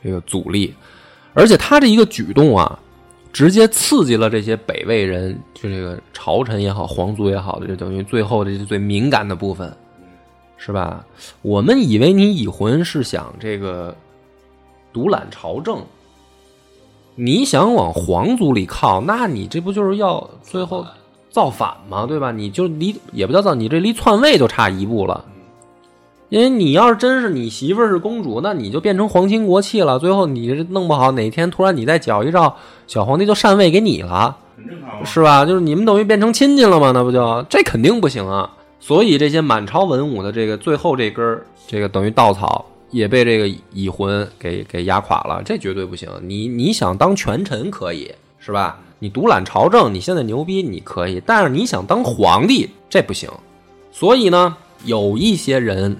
[0.00, 0.72] 这个阻力，
[1.34, 2.78] 而且他这一个举动啊，
[3.32, 9.76] 直接刺激了这些北魏人，就这个朝臣也好，皇族也好的，就等于最后这最敏感的部分，
[10.56, 11.04] 是吧？
[11.42, 13.92] 我们以为你已婚是想这个
[14.92, 15.84] 独揽朝政。
[17.22, 20.86] 你想往皇族里靠，那你这不就是要最后
[21.28, 22.06] 造反吗？
[22.06, 22.32] 对吧？
[22.32, 25.22] 你就离也不叫造，你这离篡位就差一步了。
[26.30, 29.98] 因为你要是真是你媳妇儿是公主，那你就变成皇亲国戚了。
[29.98, 32.56] 最后你这弄不好哪天突然你再搅一招，
[32.86, 34.34] 小皇帝就禅位给你了，
[35.04, 35.44] 是吧？
[35.44, 36.90] 就是你们等于变成亲戚了吗？
[36.94, 38.50] 那不就这肯定不行啊！
[38.78, 42.64] 所以这些满朝文武的这个最后这根儿，这个等于稻草。
[42.90, 46.08] 也被这个已婚给给压垮了，这绝对不行。
[46.22, 48.78] 你你想当权臣可以是吧？
[48.98, 53.30] 你独揽朝政，你现在牛逼你可以，但是你想当皇帝这不行。
[53.92, 55.96] 所以呢，有一些人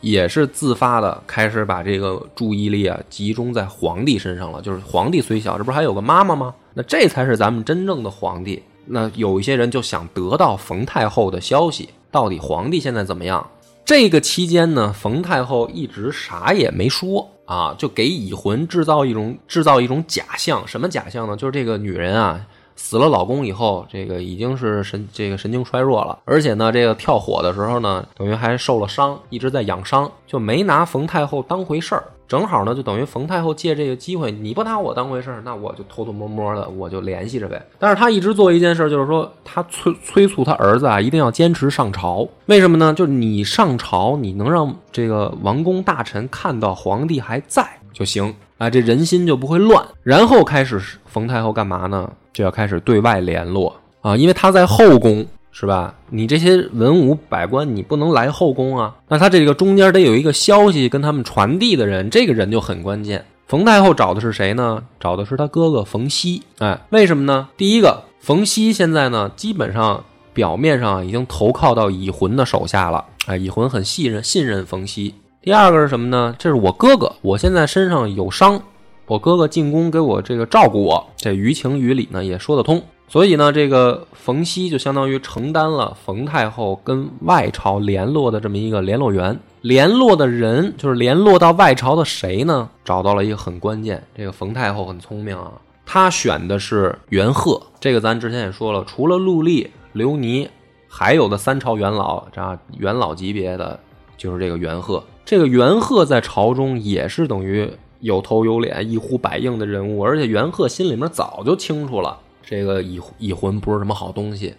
[0.00, 4.60] 也是自发的开始把这个注意力啊集中在皇帝身上了。
[4.60, 6.54] 就是皇帝虽小，这不是还有个妈妈吗？
[6.74, 8.62] 那这才是咱们真正的皇帝。
[8.84, 13.46] 那有一些人就想得到冯太后的消息，到底皇帝现在怎么样？
[13.84, 20.66] 这个期间呢，冯太后一直啥也没说啊，就给乙浑制造一种制造一种假象。
[20.66, 21.36] 什么假象呢？
[21.36, 22.40] 就是这个女人啊，
[22.76, 32.04] 死了老公以后，这个已经是神这个神经衰弱了，而且呢，这个跳火的时候呢，等于还受了伤，一直在养伤，就没拿冯太后当回事儿。
[32.26, 37.64] 正好呢，就等于冯太后借这个机会，你不拿我当回事儿，那我就偷偷摸摸的，我就联系着呗。
[37.78, 42.26] 但是他一直做一件事，就是说他催催促他儿子啊，一定要坚持上朝。
[42.46, 42.92] 为什么呢？
[42.94, 49.84] 就是你上朝，你能让这个王公大臣看到皇帝还在就行啊，这人心就不会乱。
[50.02, 52.10] 然后开始冯太后干嘛呢？
[52.32, 55.24] 就要开始对外联络啊，因为他在后宫。
[55.56, 55.94] 是吧？
[56.10, 58.96] 你这些文武百官，你不能来后宫啊。
[59.06, 63.24] 那他这个中间得有一个消息跟他们传递的人，这个人就很关键。
[63.46, 64.82] 冯太后找的是谁呢？
[64.98, 66.42] 找的是他哥哥冯熙。
[66.58, 67.48] 哎，为什么呢？
[67.56, 73.04] 第一个，冯熙现在呢，基本上表面上已经投靠到已婚的手下了。
[73.26, 75.14] 哎，已婚很信任信任冯熙。
[75.40, 76.34] 第二个是什么呢？
[76.36, 78.60] 这是我哥哥，我现在身上有伤，
[79.06, 82.82] 我哥哥进宫给我这个照顾我，这于情于理呢也说得通。
[83.14, 89.38] 所以呢，这个冯熙就相当于承担了冯太后跟外朝联络的这么一个联络员。
[89.60, 92.68] 联络的人就是联络到外朝的谁呢？
[92.84, 94.02] 找到了一个很关键。
[94.16, 95.52] 这个冯太后很聪明啊，
[95.86, 97.62] 她选的是元贺。
[97.78, 100.48] 这个咱之前也说了，除了陆丽、刘尼，
[100.88, 103.78] 还有的三朝元老，这元老级别的
[104.16, 105.00] 就是这个元贺。
[105.24, 112.18] 这个元贺在朝中也是等于有头有脸、一呼百应的人物，而且元贺心里面早就清楚了。
[112.46, 114.54] 这个已已婚不是什么好东西，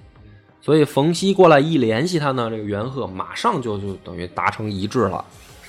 [0.62, 5.24] 所以冯熙过来一联系他呢，这个元贺马上就就等于达成一致了，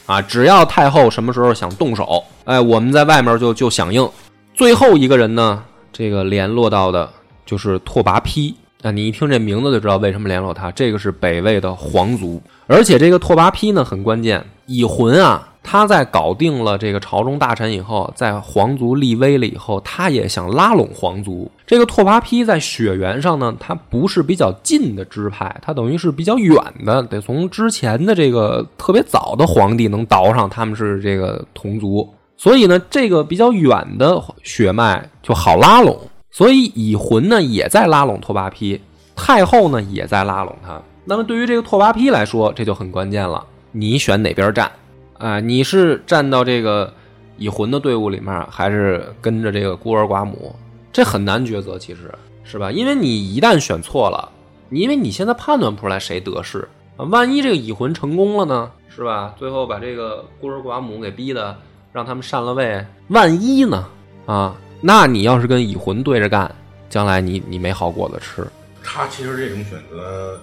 [0.06, 4.08] 啊，只要太后什么时候想动手，哎，我们在外面就就响应。
[4.54, 7.10] 最后一个人呢，这个联络到的
[7.44, 8.54] 就是拓跋丕。
[8.82, 21.50] 那你一听这名字就知道为什么联络他，这个是北魏的皇族，而且这个拓跋丕呢很关键，乙浑啊，他在搞定了这个朝中大臣以后，在皇族立威了以后，他也想拉拢皇族。
[21.66, 35.98] 这个拓跋丕在血缘上呢，他不是比较近的支派，他等于是比较远的，得从之前的这个特别早的皇帝能倒上他们是这个同族，所以呢，这个比较远的血脉就好拉拢。
[36.30, 38.78] 所以乙浑呢也在拉拢拓跋丕，
[39.16, 40.80] 太后呢也在拉拢他。
[41.06, 43.44] 那么对于这个拓跋丕来说，这就很关键了。
[43.72, 44.70] 你选哪边站？
[45.18, 46.92] 啊，你是站到这个
[47.38, 50.54] 乙浑的队伍里面，还是跟着这个孤儿寡母？
[50.92, 52.12] 这很难抉择，其实
[52.44, 52.70] 是吧？
[52.70, 54.30] 因为你一旦选错了，
[54.68, 57.04] 你因为你现在判断不出来谁得势啊。
[57.06, 58.70] 万一这个乙浑成功了呢？
[58.88, 59.34] 是吧？
[59.38, 61.56] 最后把这个孤儿寡母给逼的，
[61.92, 62.84] 让他们禅了位。
[63.08, 63.86] 万一呢？
[64.24, 64.56] 啊？
[64.80, 66.54] 那你要是跟乙浑对着干，
[66.88, 68.46] 将来你你没好果子吃。
[68.82, 70.38] 他其实这种选择，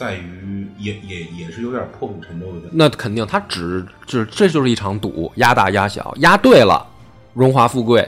[0.00, 2.70] 在于也也也是有点破釜沉舟的。
[2.72, 6.86] 那肯定，他只只这就是一场赌，压大压小，压对了，
[7.34, 8.02] 荣华富贵；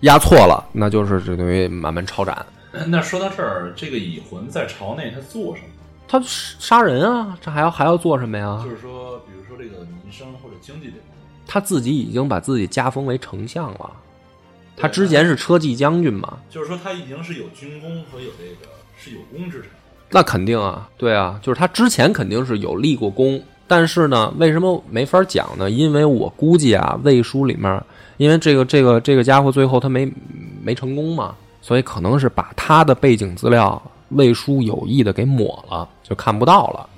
[0.00, 2.44] 压错了，那就是等于满门抄斩。
[2.88, 5.68] 那说到这儿，这个乙浑在朝内他做什么？
[6.06, 8.60] 他杀人啊，这还要还要做什么呀？
[8.62, 13.90] 就是说，比如说这个民生或者经济这方面，他自己已经把自己加封为丞相了。
[14.76, 19.70] 他之前是车骑将军嘛，就是说他已经是有军功和有这个是有功之臣。
[20.10, 25.70] 那肯定啊，对啊，就是他之前肯定是有立过功，但是呢，为什么没法讲呢？
[25.70, 27.82] 因为我估计啊，魏书里面，
[28.16, 30.12] 因为这个这个这个家伙最后他没
[30.62, 36.88] 没成功嘛，所以可能是把他的背景资料魏书有意的给抹了，就看不到了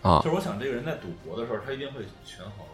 [0.00, 0.22] 啊。
[0.24, 2.64] 就是我想，这个人在赌博的时候，他一定会权衡。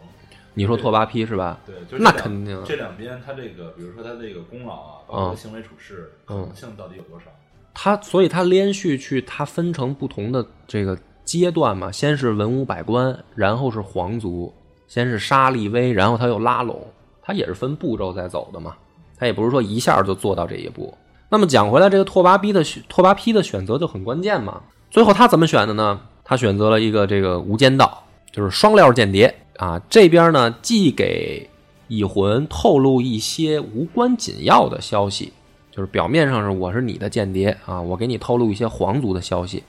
[0.53, 1.57] 你说拓跋丕是吧？
[1.65, 2.61] 对，就是那肯定。
[2.65, 7.25] 这两边他这个，比如说他这个功劳啊，包括行为处事，可能性到底有多少？
[7.73, 11.91] 他所以，他连续去，他分成不同的这个阶段嘛。
[11.91, 14.53] 先是文武百官，然后是皇族，
[14.87, 16.87] 先是杀立威，然后他又拉拢，
[17.21, 18.75] 他也是分步骤在走的嘛。
[19.17, 20.93] 他也不是说一下就做到这一步。
[21.29, 24.61] 那么讲回来，这个拓跋丕的拓跋丕的选择就很关键嘛。
[24.89, 25.99] 最后他怎么选的呢？
[26.23, 29.33] 他选择了一个这个无间道，就是双料间谍。
[29.57, 31.47] 啊，这边呢，既给
[31.87, 35.31] 乙浑透露一些无关紧要的消息，
[35.71, 39.63] 就是表面上是我是你的间谍啊，我给你透露一些皇族的消息，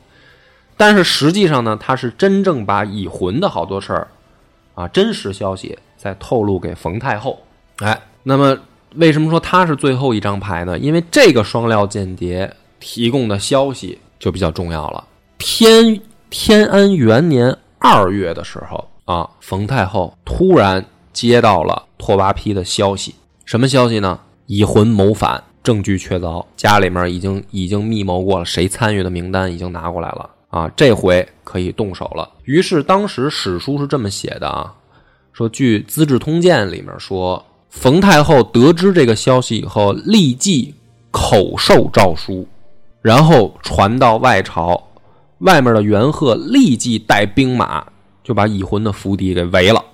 [0.77, 4.09] 但是实际上呢，他是真正把已婚的好多事儿
[4.75, 7.41] 啊，真实消息再透露给冯太后。
[7.79, 8.59] 哎，那么
[8.97, 10.79] 为什么说他是最后一张牌呢？
[10.79, 15.05] 因为这个双料间谍提供的消息就比较重要了。
[15.39, 18.89] 天天安元年二月的时候。
[19.05, 24.21] 啊，冯太后突然接到了拓跋丕的消息，什么消息呢？
[24.47, 32.29] 以魂谋反，证据确凿，家里面已经已经密谋过了，谁参与的名单已经拿过来了啊，这回可以动手了。
[32.45, 34.75] 于是当时史书是这么写的啊，
[35.33, 40.75] 说据《资治通鉴》里面说，冯太后得知这个消息以后，立即
[41.11, 42.47] 口授诏书，
[43.01, 44.83] 然后传到外朝，
[45.39, 47.87] 外面的元赫立即带兵马。
[48.25, 49.85] 就把乙浑的府邸给围了，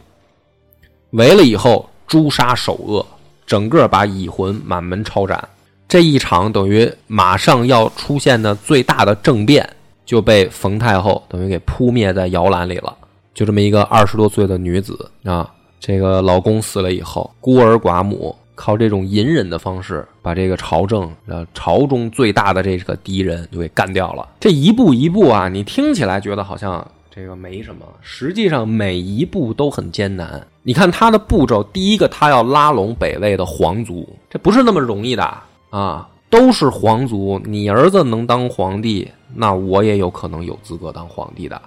[1.12, 3.06] 围了以后诛杀首恶，
[3.46, 5.48] 整个把乙浑满门抄斩。
[5.88, 9.66] 这一场等于马上要出现的最大的政变，
[10.04, 12.94] 就被冯太后等于给扑灭在摇篮里了。
[13.32, 24.28] 就这么一个二十多岁的女子啊，这个老公死了以后，孤儿寡母，靠这种隐忍的方式，把这个朝政呃朝中最大的这个敌人就给干掉了。
[24.38, 26.86] 这一步一步啊，你听起来觉得好像。
[27.10, 30.46] 这个没什么，实际上每一步都很艰难。
[30.62, 35.36] 你看他的步骤，第一个他要拉拢北魏的皇族，这不是那么容易的
[35.70, 36.08] 啊！
[36.30, 41.60] 都是皇族，你儿子能当皇帝，那我也有可能有资格当皇帝的，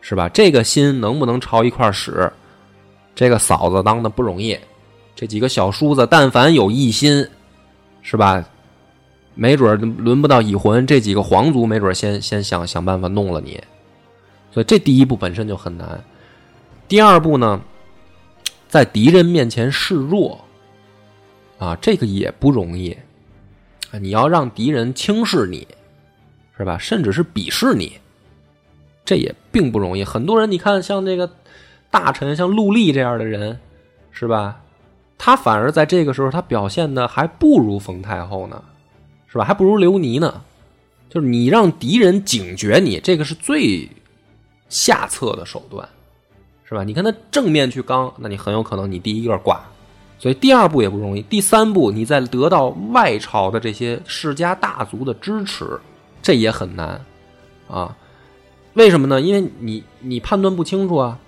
[0.00, 0.28] 是吧？
[0.28, 2.32] 这个心能不能朝一块使？
[3.16, 4.56] 这个嫂子当的不容易，
[5.16, 7.28] 这几个小叔子但凡有一心，
[8.00, 8.44] 是吧？
[9.34, 13.60] 没准轮不到乙浑，这几个皇族没准先先想想办法弄了你。
[14.52, 16.00] 所以这第一步本身就很难，
[16.86, 17.60] 第二步呢，
[18.68, 20.38] 在敌人面前示弱，
[21.58, 22.96] 啊，这个也不容易，
[23.98, 25.66] 你要让敌人轻视你，
[26.56, 26.78] 是吧？
[26.78, 27.98] 甚至是鄙视你，
[29.04, 30.04] 这也并不容易。
[30.04, 31.30] 很多人你看，像这个
[31.90, 33.58] 大臣，像陆励这样的人，
[34.10, 34.60] 是吧？
[35.18, 38.62] 他反而在这个时候，他表现的还不如冯太后呢，
[39.28, 39.44] 是吧？
[39.44, 40.42] 还不如刘尼呢。
[41.08, 43.88] 就是你让敌人警觉你，这个是最。
[44.70, 45.88] 下策的手段，
[46.64, 46.82] 是吧？
[46.82, 49.64] 你看他正面去刚，那你很有可能你第一个挂。
[50.24, 55.78] 所以第二步也不容易，第三步你再得到外朝的这些世家大族的支持，
[56.22, 56.98] 这也很难
[57.68, 57.94] 啊。
[58.72, 59.20] 为什么呢？
[59.20, 61.18] 因为你你判断不清楚啊，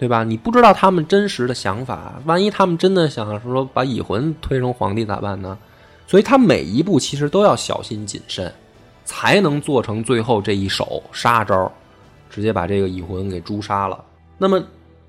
[0.00, 0.24] 对吧？
[0.24, 5.56] 你不知道他们真实的想法，万一他们真的想说把乙浑推成皇帝咋办呢？
[6.08, 8.52] 所以他每一步其实都要小心谨慎，
[9.04, 11.70] 才能做成最后这一手杀招，
[12.28, 14.04] 直接把这个乙浑给诛杀了。
[14.38, 14.60] 那么，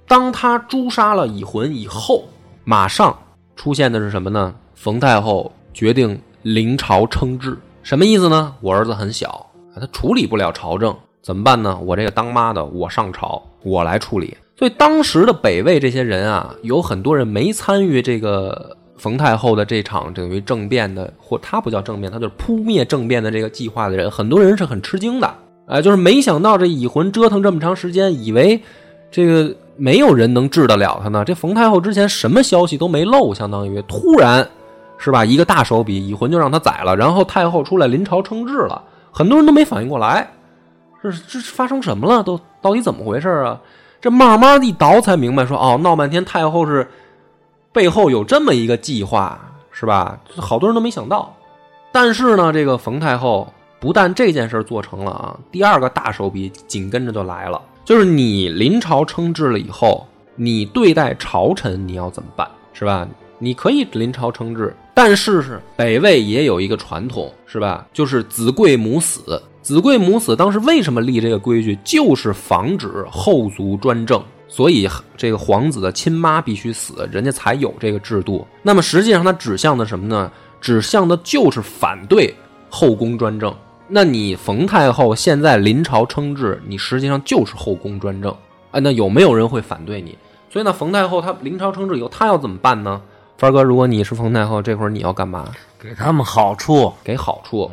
[0.07, 2.25] 当他诛杀了乙浑以后，
[2.65, 3.17] 马上
[3.55, 4.55] 出现的是什么呢？
[4.73, 8.55] 冯太后决定临朝称制，什么意思呢？
[8.61, 9.45] 我儿子很小，
[9.75, 11.77] 他处理不了朝政，怎么办呢？
[11.83, 14.37] 我这个当妈的，我上朝，我来处理。
[14.57, 25.33] 所以当时的北魏这些人啊，有很多人没参与这个冯太后的这场等于政变的，或他不叫政变，他就是扑灭政变的这个计划的人，很多人是很吃惊的，
[25.67, 28.61] 哎，就是没想到这乙浑折腾这么长时间，以为
[29.11, 29.53] 这个。
[29.75, 31.23] 没有人能治得了他呢。
[31.25, 34.47] 这冯太后之前什么消息都没漏，相当于突然，
[34.97, 35.25] 是吧？
[35.25, 36.95] 一个大手笔，乙浑就让他宰了。
[36.95, 40.29] 然后太后出来临朝称制了，很多人都没反应过来，
[41.01, 42.23] 这这发生什么了？
[42.23, 43.59] 都到底怎么回事啊？
[43.99, 46.87] 这慢慢一倒才明白，说哦，闹半天太后是
[47.71, 49.39] 背后有这么一个计划，
[49.71, 50.19] 是吧？
[50.37, 51.33] 好多人都没想到。
[51.91, 53.47] 但是呢，这个冯太后
[53.79, 57.61] 不但这件事做成了啊，第二个大手笔紧跟着就来了。
[57.85, 63.07] 就是你临朝称制了以后，你对待朝臣你要怎么办，是吧？
[63.39, 67.85] 你可以临朝称制，但是是北魏也有一个传统，是吧？
[67.91, 70.33] 就是子贵母死，子贵母死。
[70.33, 71.77] 当时为什么立这个规矩？
[71.83, 78.47] 就是防止后族专政，所以这个皇子的亲妈必须死，人家才有这个制度。
[78.61, 80.31] 那么实际上它指向的什么呢？
[80.61, 82.33] 指向的就是反对
[82.69, 83.53] 后宫专政。
[83.95, 88.35] 那你冯太后现在临朝称制，你实际上就是后宫专政，
[88.71, 90.17] 哎，那有没有人会反对你？
[90.49, 92.99] 所以呢，冯太后她临朝称制以后，她要怎么办呢？
[93.37, 95.47] 凡哥，如果你是冯太后，这会儿你要干嘛？
[95.79, 97.69] 给他们好处，给好处。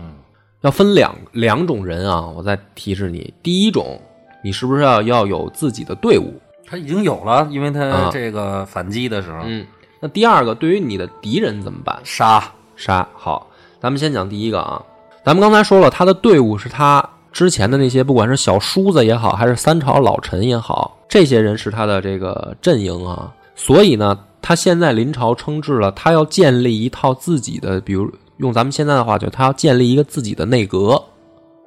[0.60, 3.98] 要分两两种人啊，我再提示你，第一种，
[4.44, 6.38] 你是不是要要有自己的队伍？
[6.66, 9.38] 他已经有了，因为他这个反击的时候。
[9.46, 9.66] 嗯。
[10.00, 11.98] 那第二个，对于你的敌人怎么办？
[12.04, 12.44] 杀
[12.76, 13.08] 杀。
[13.14, 13.46] 好，
[13.80, 14.82] 咱们先讲第一个啊。
[15.24, 23.32] 咱们刚才说了，他的队伍是他之前的那些，不管是小叔子也好，还是三朝老臣也好，这些人是他的这个阵营啊。
[23.54, 31.02] 所以呢，他现在临朝称制了，他要建立一套自己的，比如用咱们现在的话，就他要建立一个自己的内阁，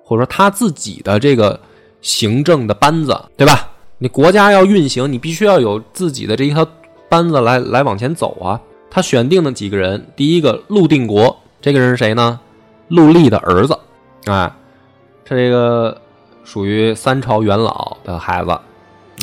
[0.04, 1.60] 或者说他自己的这个
[2.02, 3.70] 行政的班子，对吧？
[4.00, 6.66] 你国家要运行，你必须要有自己的这一套
[7.08, 8.60] 班子来来往前走啊。
[8.90, 12.40] 他选定的几个人，第一个陆定国，这个人是谁呢？
[12.94, 13.76] 陆立的儿子，
[14.26, 14.54] 哎，
[15.26, 16.00] 这个
[16.44, 18.52] 属于三朝元老的孩子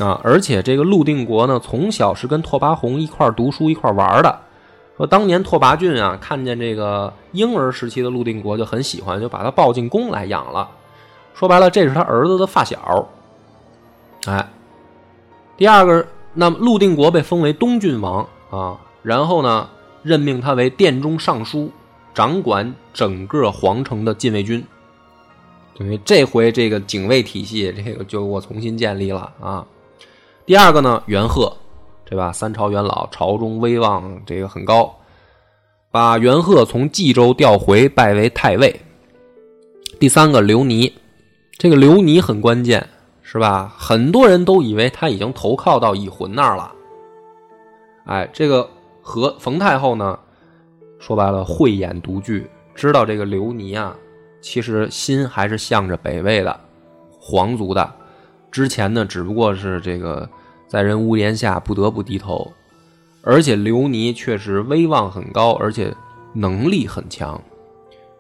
[0.05, 4.41] 啊，而且这个陆定国呢，从小是跟拓跋宏一块读书、一块玩的。
[4.97, 10.69] 说当年拓跋浚啊，看见这个婴儿时期的陆定国就很喜欢，就把他抱进宫来养了。
[11.33, 13.09] 说白了，这是他儿子的发小。
[14.27, 14.49] 哎，
[15.57, 16.05] 第二个，
[16.35, 19.69] 那么陆定国被封为东郡王啊，然后呢，
[20.03, 21.71] 任命他为殿中尚书。
[22.15, 24.65] 掌管整个皇城的禁卫军，
[25.79, 29.67] 等于这回这个警卫体系，这个就我重新建立了啊。
[30.45, 31.57] 第二个呢，元贺，
[32.05, 32.33] 对吧？
[32.33, 34.93] 三朝元老，朝中威望这个很高，
[35.91, 38.81] 把元贺从冀州调回，拜为太尉。
[40.01, 40.93] 第三个刘尼，
[41.53, 42.89] 这个刘尼很关键，
[43.23, 43.73] 是吧？
[43.79, 46.73] 很多人都以为他已经投靠到乙浑那儿了。
[48.07, 48.69] 哎，这个
[49.01, 50.19] 和冯太后呢？
[51.01, 53.97] 说白了，慧眼独具，知道这个刘尼啊，
[54.41, 56.61] 其实心还是向着北魏的
[57.19, 57.91] 皇族的。
[58.53, 60.29] 之前呢，只不过是这个
[60.69, 62.53] 在人屋檐下不得不低头。
[63.23, 65.95] 而且刘尼确实威望很高，而且
[66.35, 67.41] 能力很强，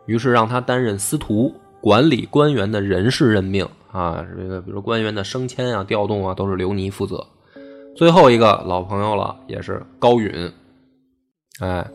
[0.06, 7.26] 于是让他担任司徒，管理官员的人事任命啊，这个比如官员的升迁啊、调动啊，都是刘尼负责。
[7.94, 10.50] 最后一个老朋友了，也是高允，
[11.60, 11.86] 哎。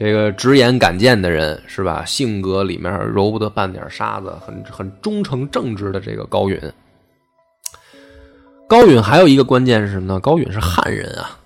[0.00, 2.02] 这个直言敢谏的人是吧？
[2.06, 6.58] 性格里面揉不得半点沙子，很很忠诚正直的这个高允。
[8.66, 10.18] 高允还有一个关键是什么呢？
[10.18, 11.38] 高允是汉人啊，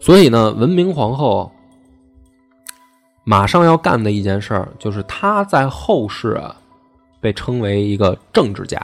[0.00, 1.52] 所以呢，文明皇后
[3.24, 6.56] 马上要干的一件事儿，就是她在后世啊
[7.20, 8.80] 被称为一个政治家，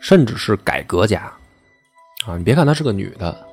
[0.00, 1.32] 甚至是改革家
[2.26, 2.36] 啊。
[2.36, 3.46] 你别看她是个女的，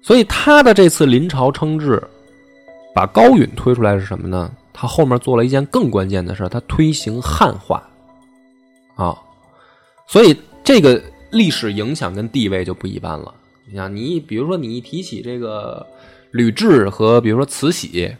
[0.00, 2.02] 所以她的这次临朝称制。
[2.94, 4.50] 把高允推出来是什么呢？
[4.74, 7.86] 他后面做了一件更关键的事他推行汉化，
[8.94, 9.14] 啊，
[10.06, 10.34] 所以
[10.64, 13.34] 这个历史影响跟地位就不一般了。
[13.68, 15.86] 你想，你比如说你一提起这个
[16.30, 18.10] 吕雉和比如说慈禧，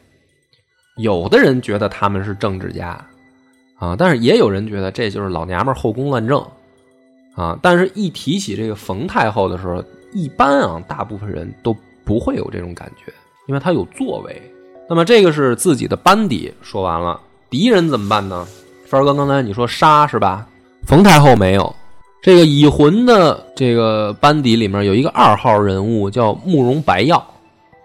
[0.99, 3.03] 有的人觉得他们是政治家
[3.77, 6.39] 啊，但是也有人觉得这就是老娘们儿后宫乱政
[7.35, 7.59] 啊。
[7.62, 13.11] 但是，一提起这个冯太后的时候，一般啊，大部分人都不会有这种感觉，
[13.49, 14.41] 因为她有作为。
[14.93, 17.18] 那么，这个是自己的班底说完了，
[17.49, 18.47] 敌人怎么办呢？
[18.86, 20.47] 凡儿哥，刚才你说杀是吧？
[20.86, 21.74] 冯太后没有。
[22.22, 27.16] 这个已魂的这个班底里面有一个二号人物叫慕容白药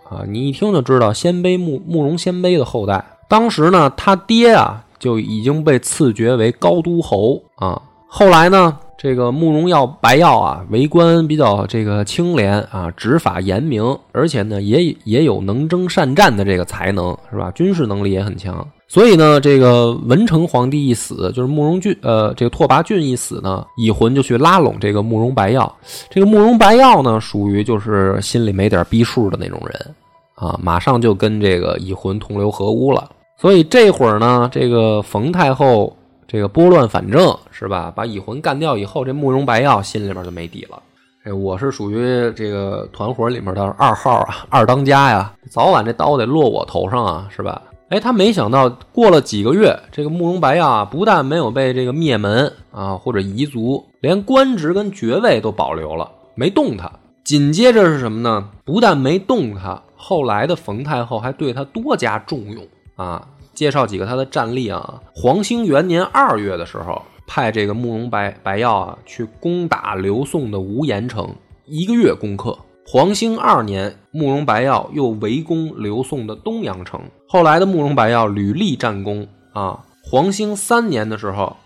[0.04, 3.02] 啊，你一听就知道鲜卑慕慕容鲜卑的后代。
[3.30, 7.82] 当时呢，他爹啊就已经被赐爵为高都侯啊。
[8.06, 17.52] 后来呢，这个慕容耀白耀啊，为官比较这个清廉啊，执法严明，而且呢，也也有能征善战的这个才能，是吧？
[17.52, 18.68] 军事能力也很强。
[18.88, 25.72] 所以呢，这个文成皇帝一死，就是慕容俊，呃，这个拓跋浚一死呢，乙浑就去拉拢这个慕容白耀。
[26.10, 29.96] 这个慕容白耀呢，属于就是心里没点逼数的那种人
[30.36, 33.10] 啊，马上就跟这个乙浑同流合污了。
[33.40, 35.94] 所以这会儿呢，这个冯太后
[36.28, 37.92] 这个拨乱反正，是吧？
[37.96, 40.78] 把乙浑干掉以后，这慕容白药心里边就没底了。
[41.24, 47.62] 这我是属于这个团伙里面的二号啊， 二当家呀，早晚这刀得落我头上啊，是吧？
[47.90, 56.92] 哎，他没想到过了几个月，这个慕容白药啊，不但没有被这个灭门啊或者夷族，连官职跟爵位都保留了，没动他。
[57.24, 58.50] 紧接着是什么呢？
[58.66, 62.66] 不但没动他，后来的冯太后还对他多加重用
[62.98, 63.26] 啊。
[63.58, 65.02] 介绍几个他的战例啊。
[65.16, 71.36] 黄兴元年二月的时候，派这个慕容白白药啊去攻打刘宋的无盐城，
[71.66, 72.56] 一个月攻克。
[72.86, 77.02] 黄兴二年，慕容白药又围攻刘宋的东阳城。
[77.28, 79.84] 后来的慕容白药屡立战功啊。
[80.04, 81.58] 黄兴三年的时候，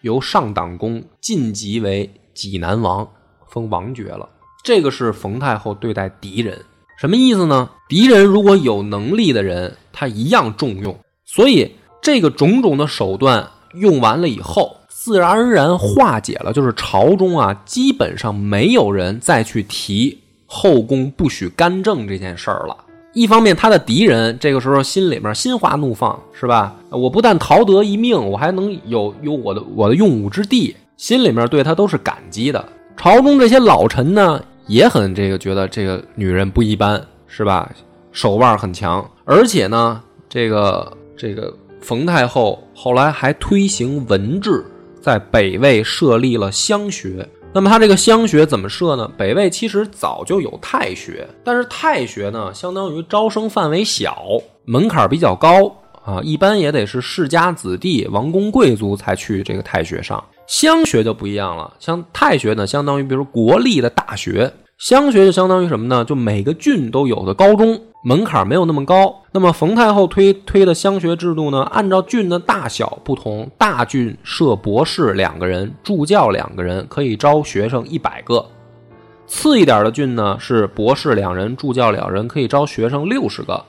[0.00, 3.08] 由上党公晋级为济南王，
[3.48, 4.28] 封王爵了。
[4.64, 6.60] 这个是冯太后对待敌人，
[6.98, 7.70] 什么意思呢？
[7.88, 10.98] 敌人如果有能力的人，他一样重用。
[11.32, 20.18] 所以这个种种的手段用完了以后，自然而然化解了，就是朝中啊，基本上没有人再去提。
[20.46, 22.76] 后宫不许干政这件事儿了。
[23.12, 26.74] 一方面，他的敌人这个时候心里面心花怒放，是吧？
[26.90, 32.68] 我不但逃得一命，我还能有有我的我的用武之地，心里面对他都是感激的。
[32.96, 37.70] 朝中这些老臣呢，也很这个觉得这个女人不一般，是吧？
[38.10, 44.64] 手腕很强，而且呢，这个这个冯太后后来还推行文治，
[45.02, 47.28] 在北魏设立了乡学。
[47.52, 49.06] 那么他这个乡学怎么设呢？
[49.18, 54.24] 北魏其实早就有太学，但是太学呢，相当于招生范围小，
[54.64, 55.70] 门槛比较高
[56.02, 60.24] 啊，一般也得是世家子弟、王公贵族才去这个太学上。
[60.46, 66.02] 乡学就不一样了，像太学呢，相当于比如国立的大学，乡学就相当于什么呢？
[66.02, 67.78] 就每个郡都有的高中。
[68.02, 71.62] 门槛没有那么高，那么冯太后推推的乡学制度呢？
[71.64, 78.42] 按照郡的大小不同，大郡设博士两个人，助教两个人，可以招学生一百个；
[79.26, 83.62] 次一点的郡呢是博士两人，助教两人，可以招学生六十个。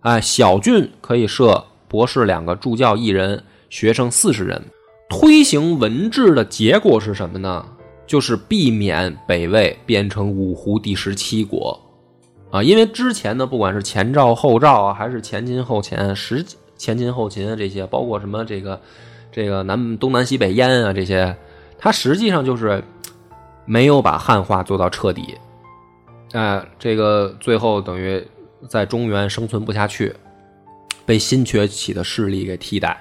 [0.00, 4.60] 哎，小郡可以设博士两个，助教一人，学生四十人。
[5.08, 7.64] 推行文治的结果是什么呢？
[8.08, 11.80] 就是避免北魏变成五胡第十七国。
[12.50, 16.44] 啊，因为之前呢，不管是前赵后赵啊，还是前秦后秦，实
[16.76, 18.80] 前秦后秦啊这些，包括什么这个
[19.30, 21.36] 这个南东南西北燕啊这些，
[21.78, 22.82] 它实际上就是
[23.66, 25.36] 没有把汉化做到彻底，
[26.32, 28.24] 哎，这个最后等于
[28.66, 30.14] 在中原生存不下去，
[31.04, 32.98] 被新崛起的势力给替代。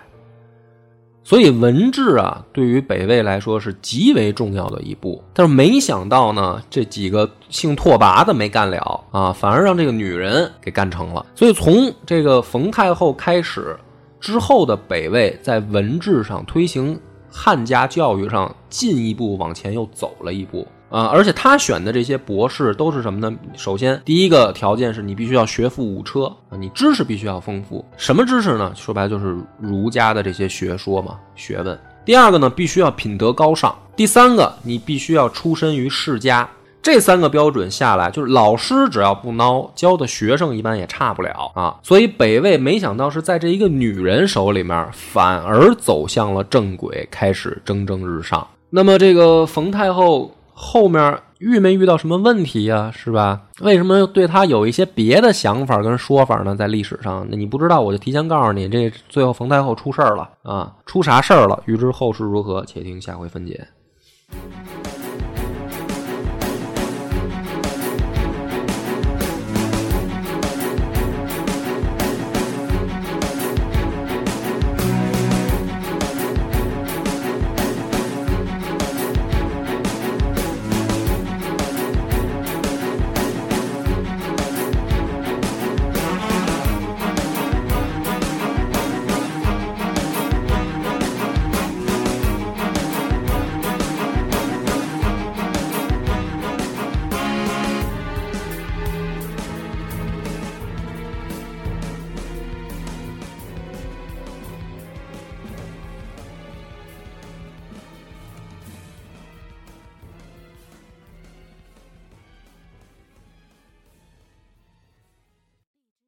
[1.27, 5.21] 所以文治啊，对于北魏来说是极为重要的一步。
[5.33, 11.25] 但是没想到呢，这几个姓拓跋的没干了啊，反而让这个女人给干成了。
[11.35, 13.77] 所以从这个冯太后开始
[14.21, 16.97] 之后的北魏，在文治上推行
[17.29, 20.65] 汉家教育上进一步往前又走了一步。
[20.89, 23.37] 啊，而且他选的这些博士都是什么呢？
[23.57, 27.83] 首先，第一个条件是你必须要学富五车啊，你知识必须要丰富。
[27.97, 28.71] 什么知识呢？
[28.73, 31.77] 说白了就是儒家的这些学说嘛，学问。
[32.05, 33.75] 第二个呢，必须要品德高尚。
[33.97, 36.47] 第三个，你必须要出身于世家。
[36.81, 41.75] 这三个标准下来，就是老师只要不孬，教的学生一般也差不了啊。
[41.83, 48.47] 所以北魏没想到是在这一个女人手里面，反而走向了正轨，开始蒸蒸日上。
[48.69, 50.31] 那么这个冯太后。
[50.59, 52.91] 后面遇没遇到什么问题呀？
[52.91, 53.43] 是吧？
[53.61, 56.55] 为什么对他有一些别的想法跟说法呢？
[56.55, 60.73] 在历史上，那你不知道，我就提前告诉你，这最后冯太后出事儿了啊！
[60.87, 61.61] 出啥事儿了？
[61.67, 63.67] 欲知后事如何，且听下回分解。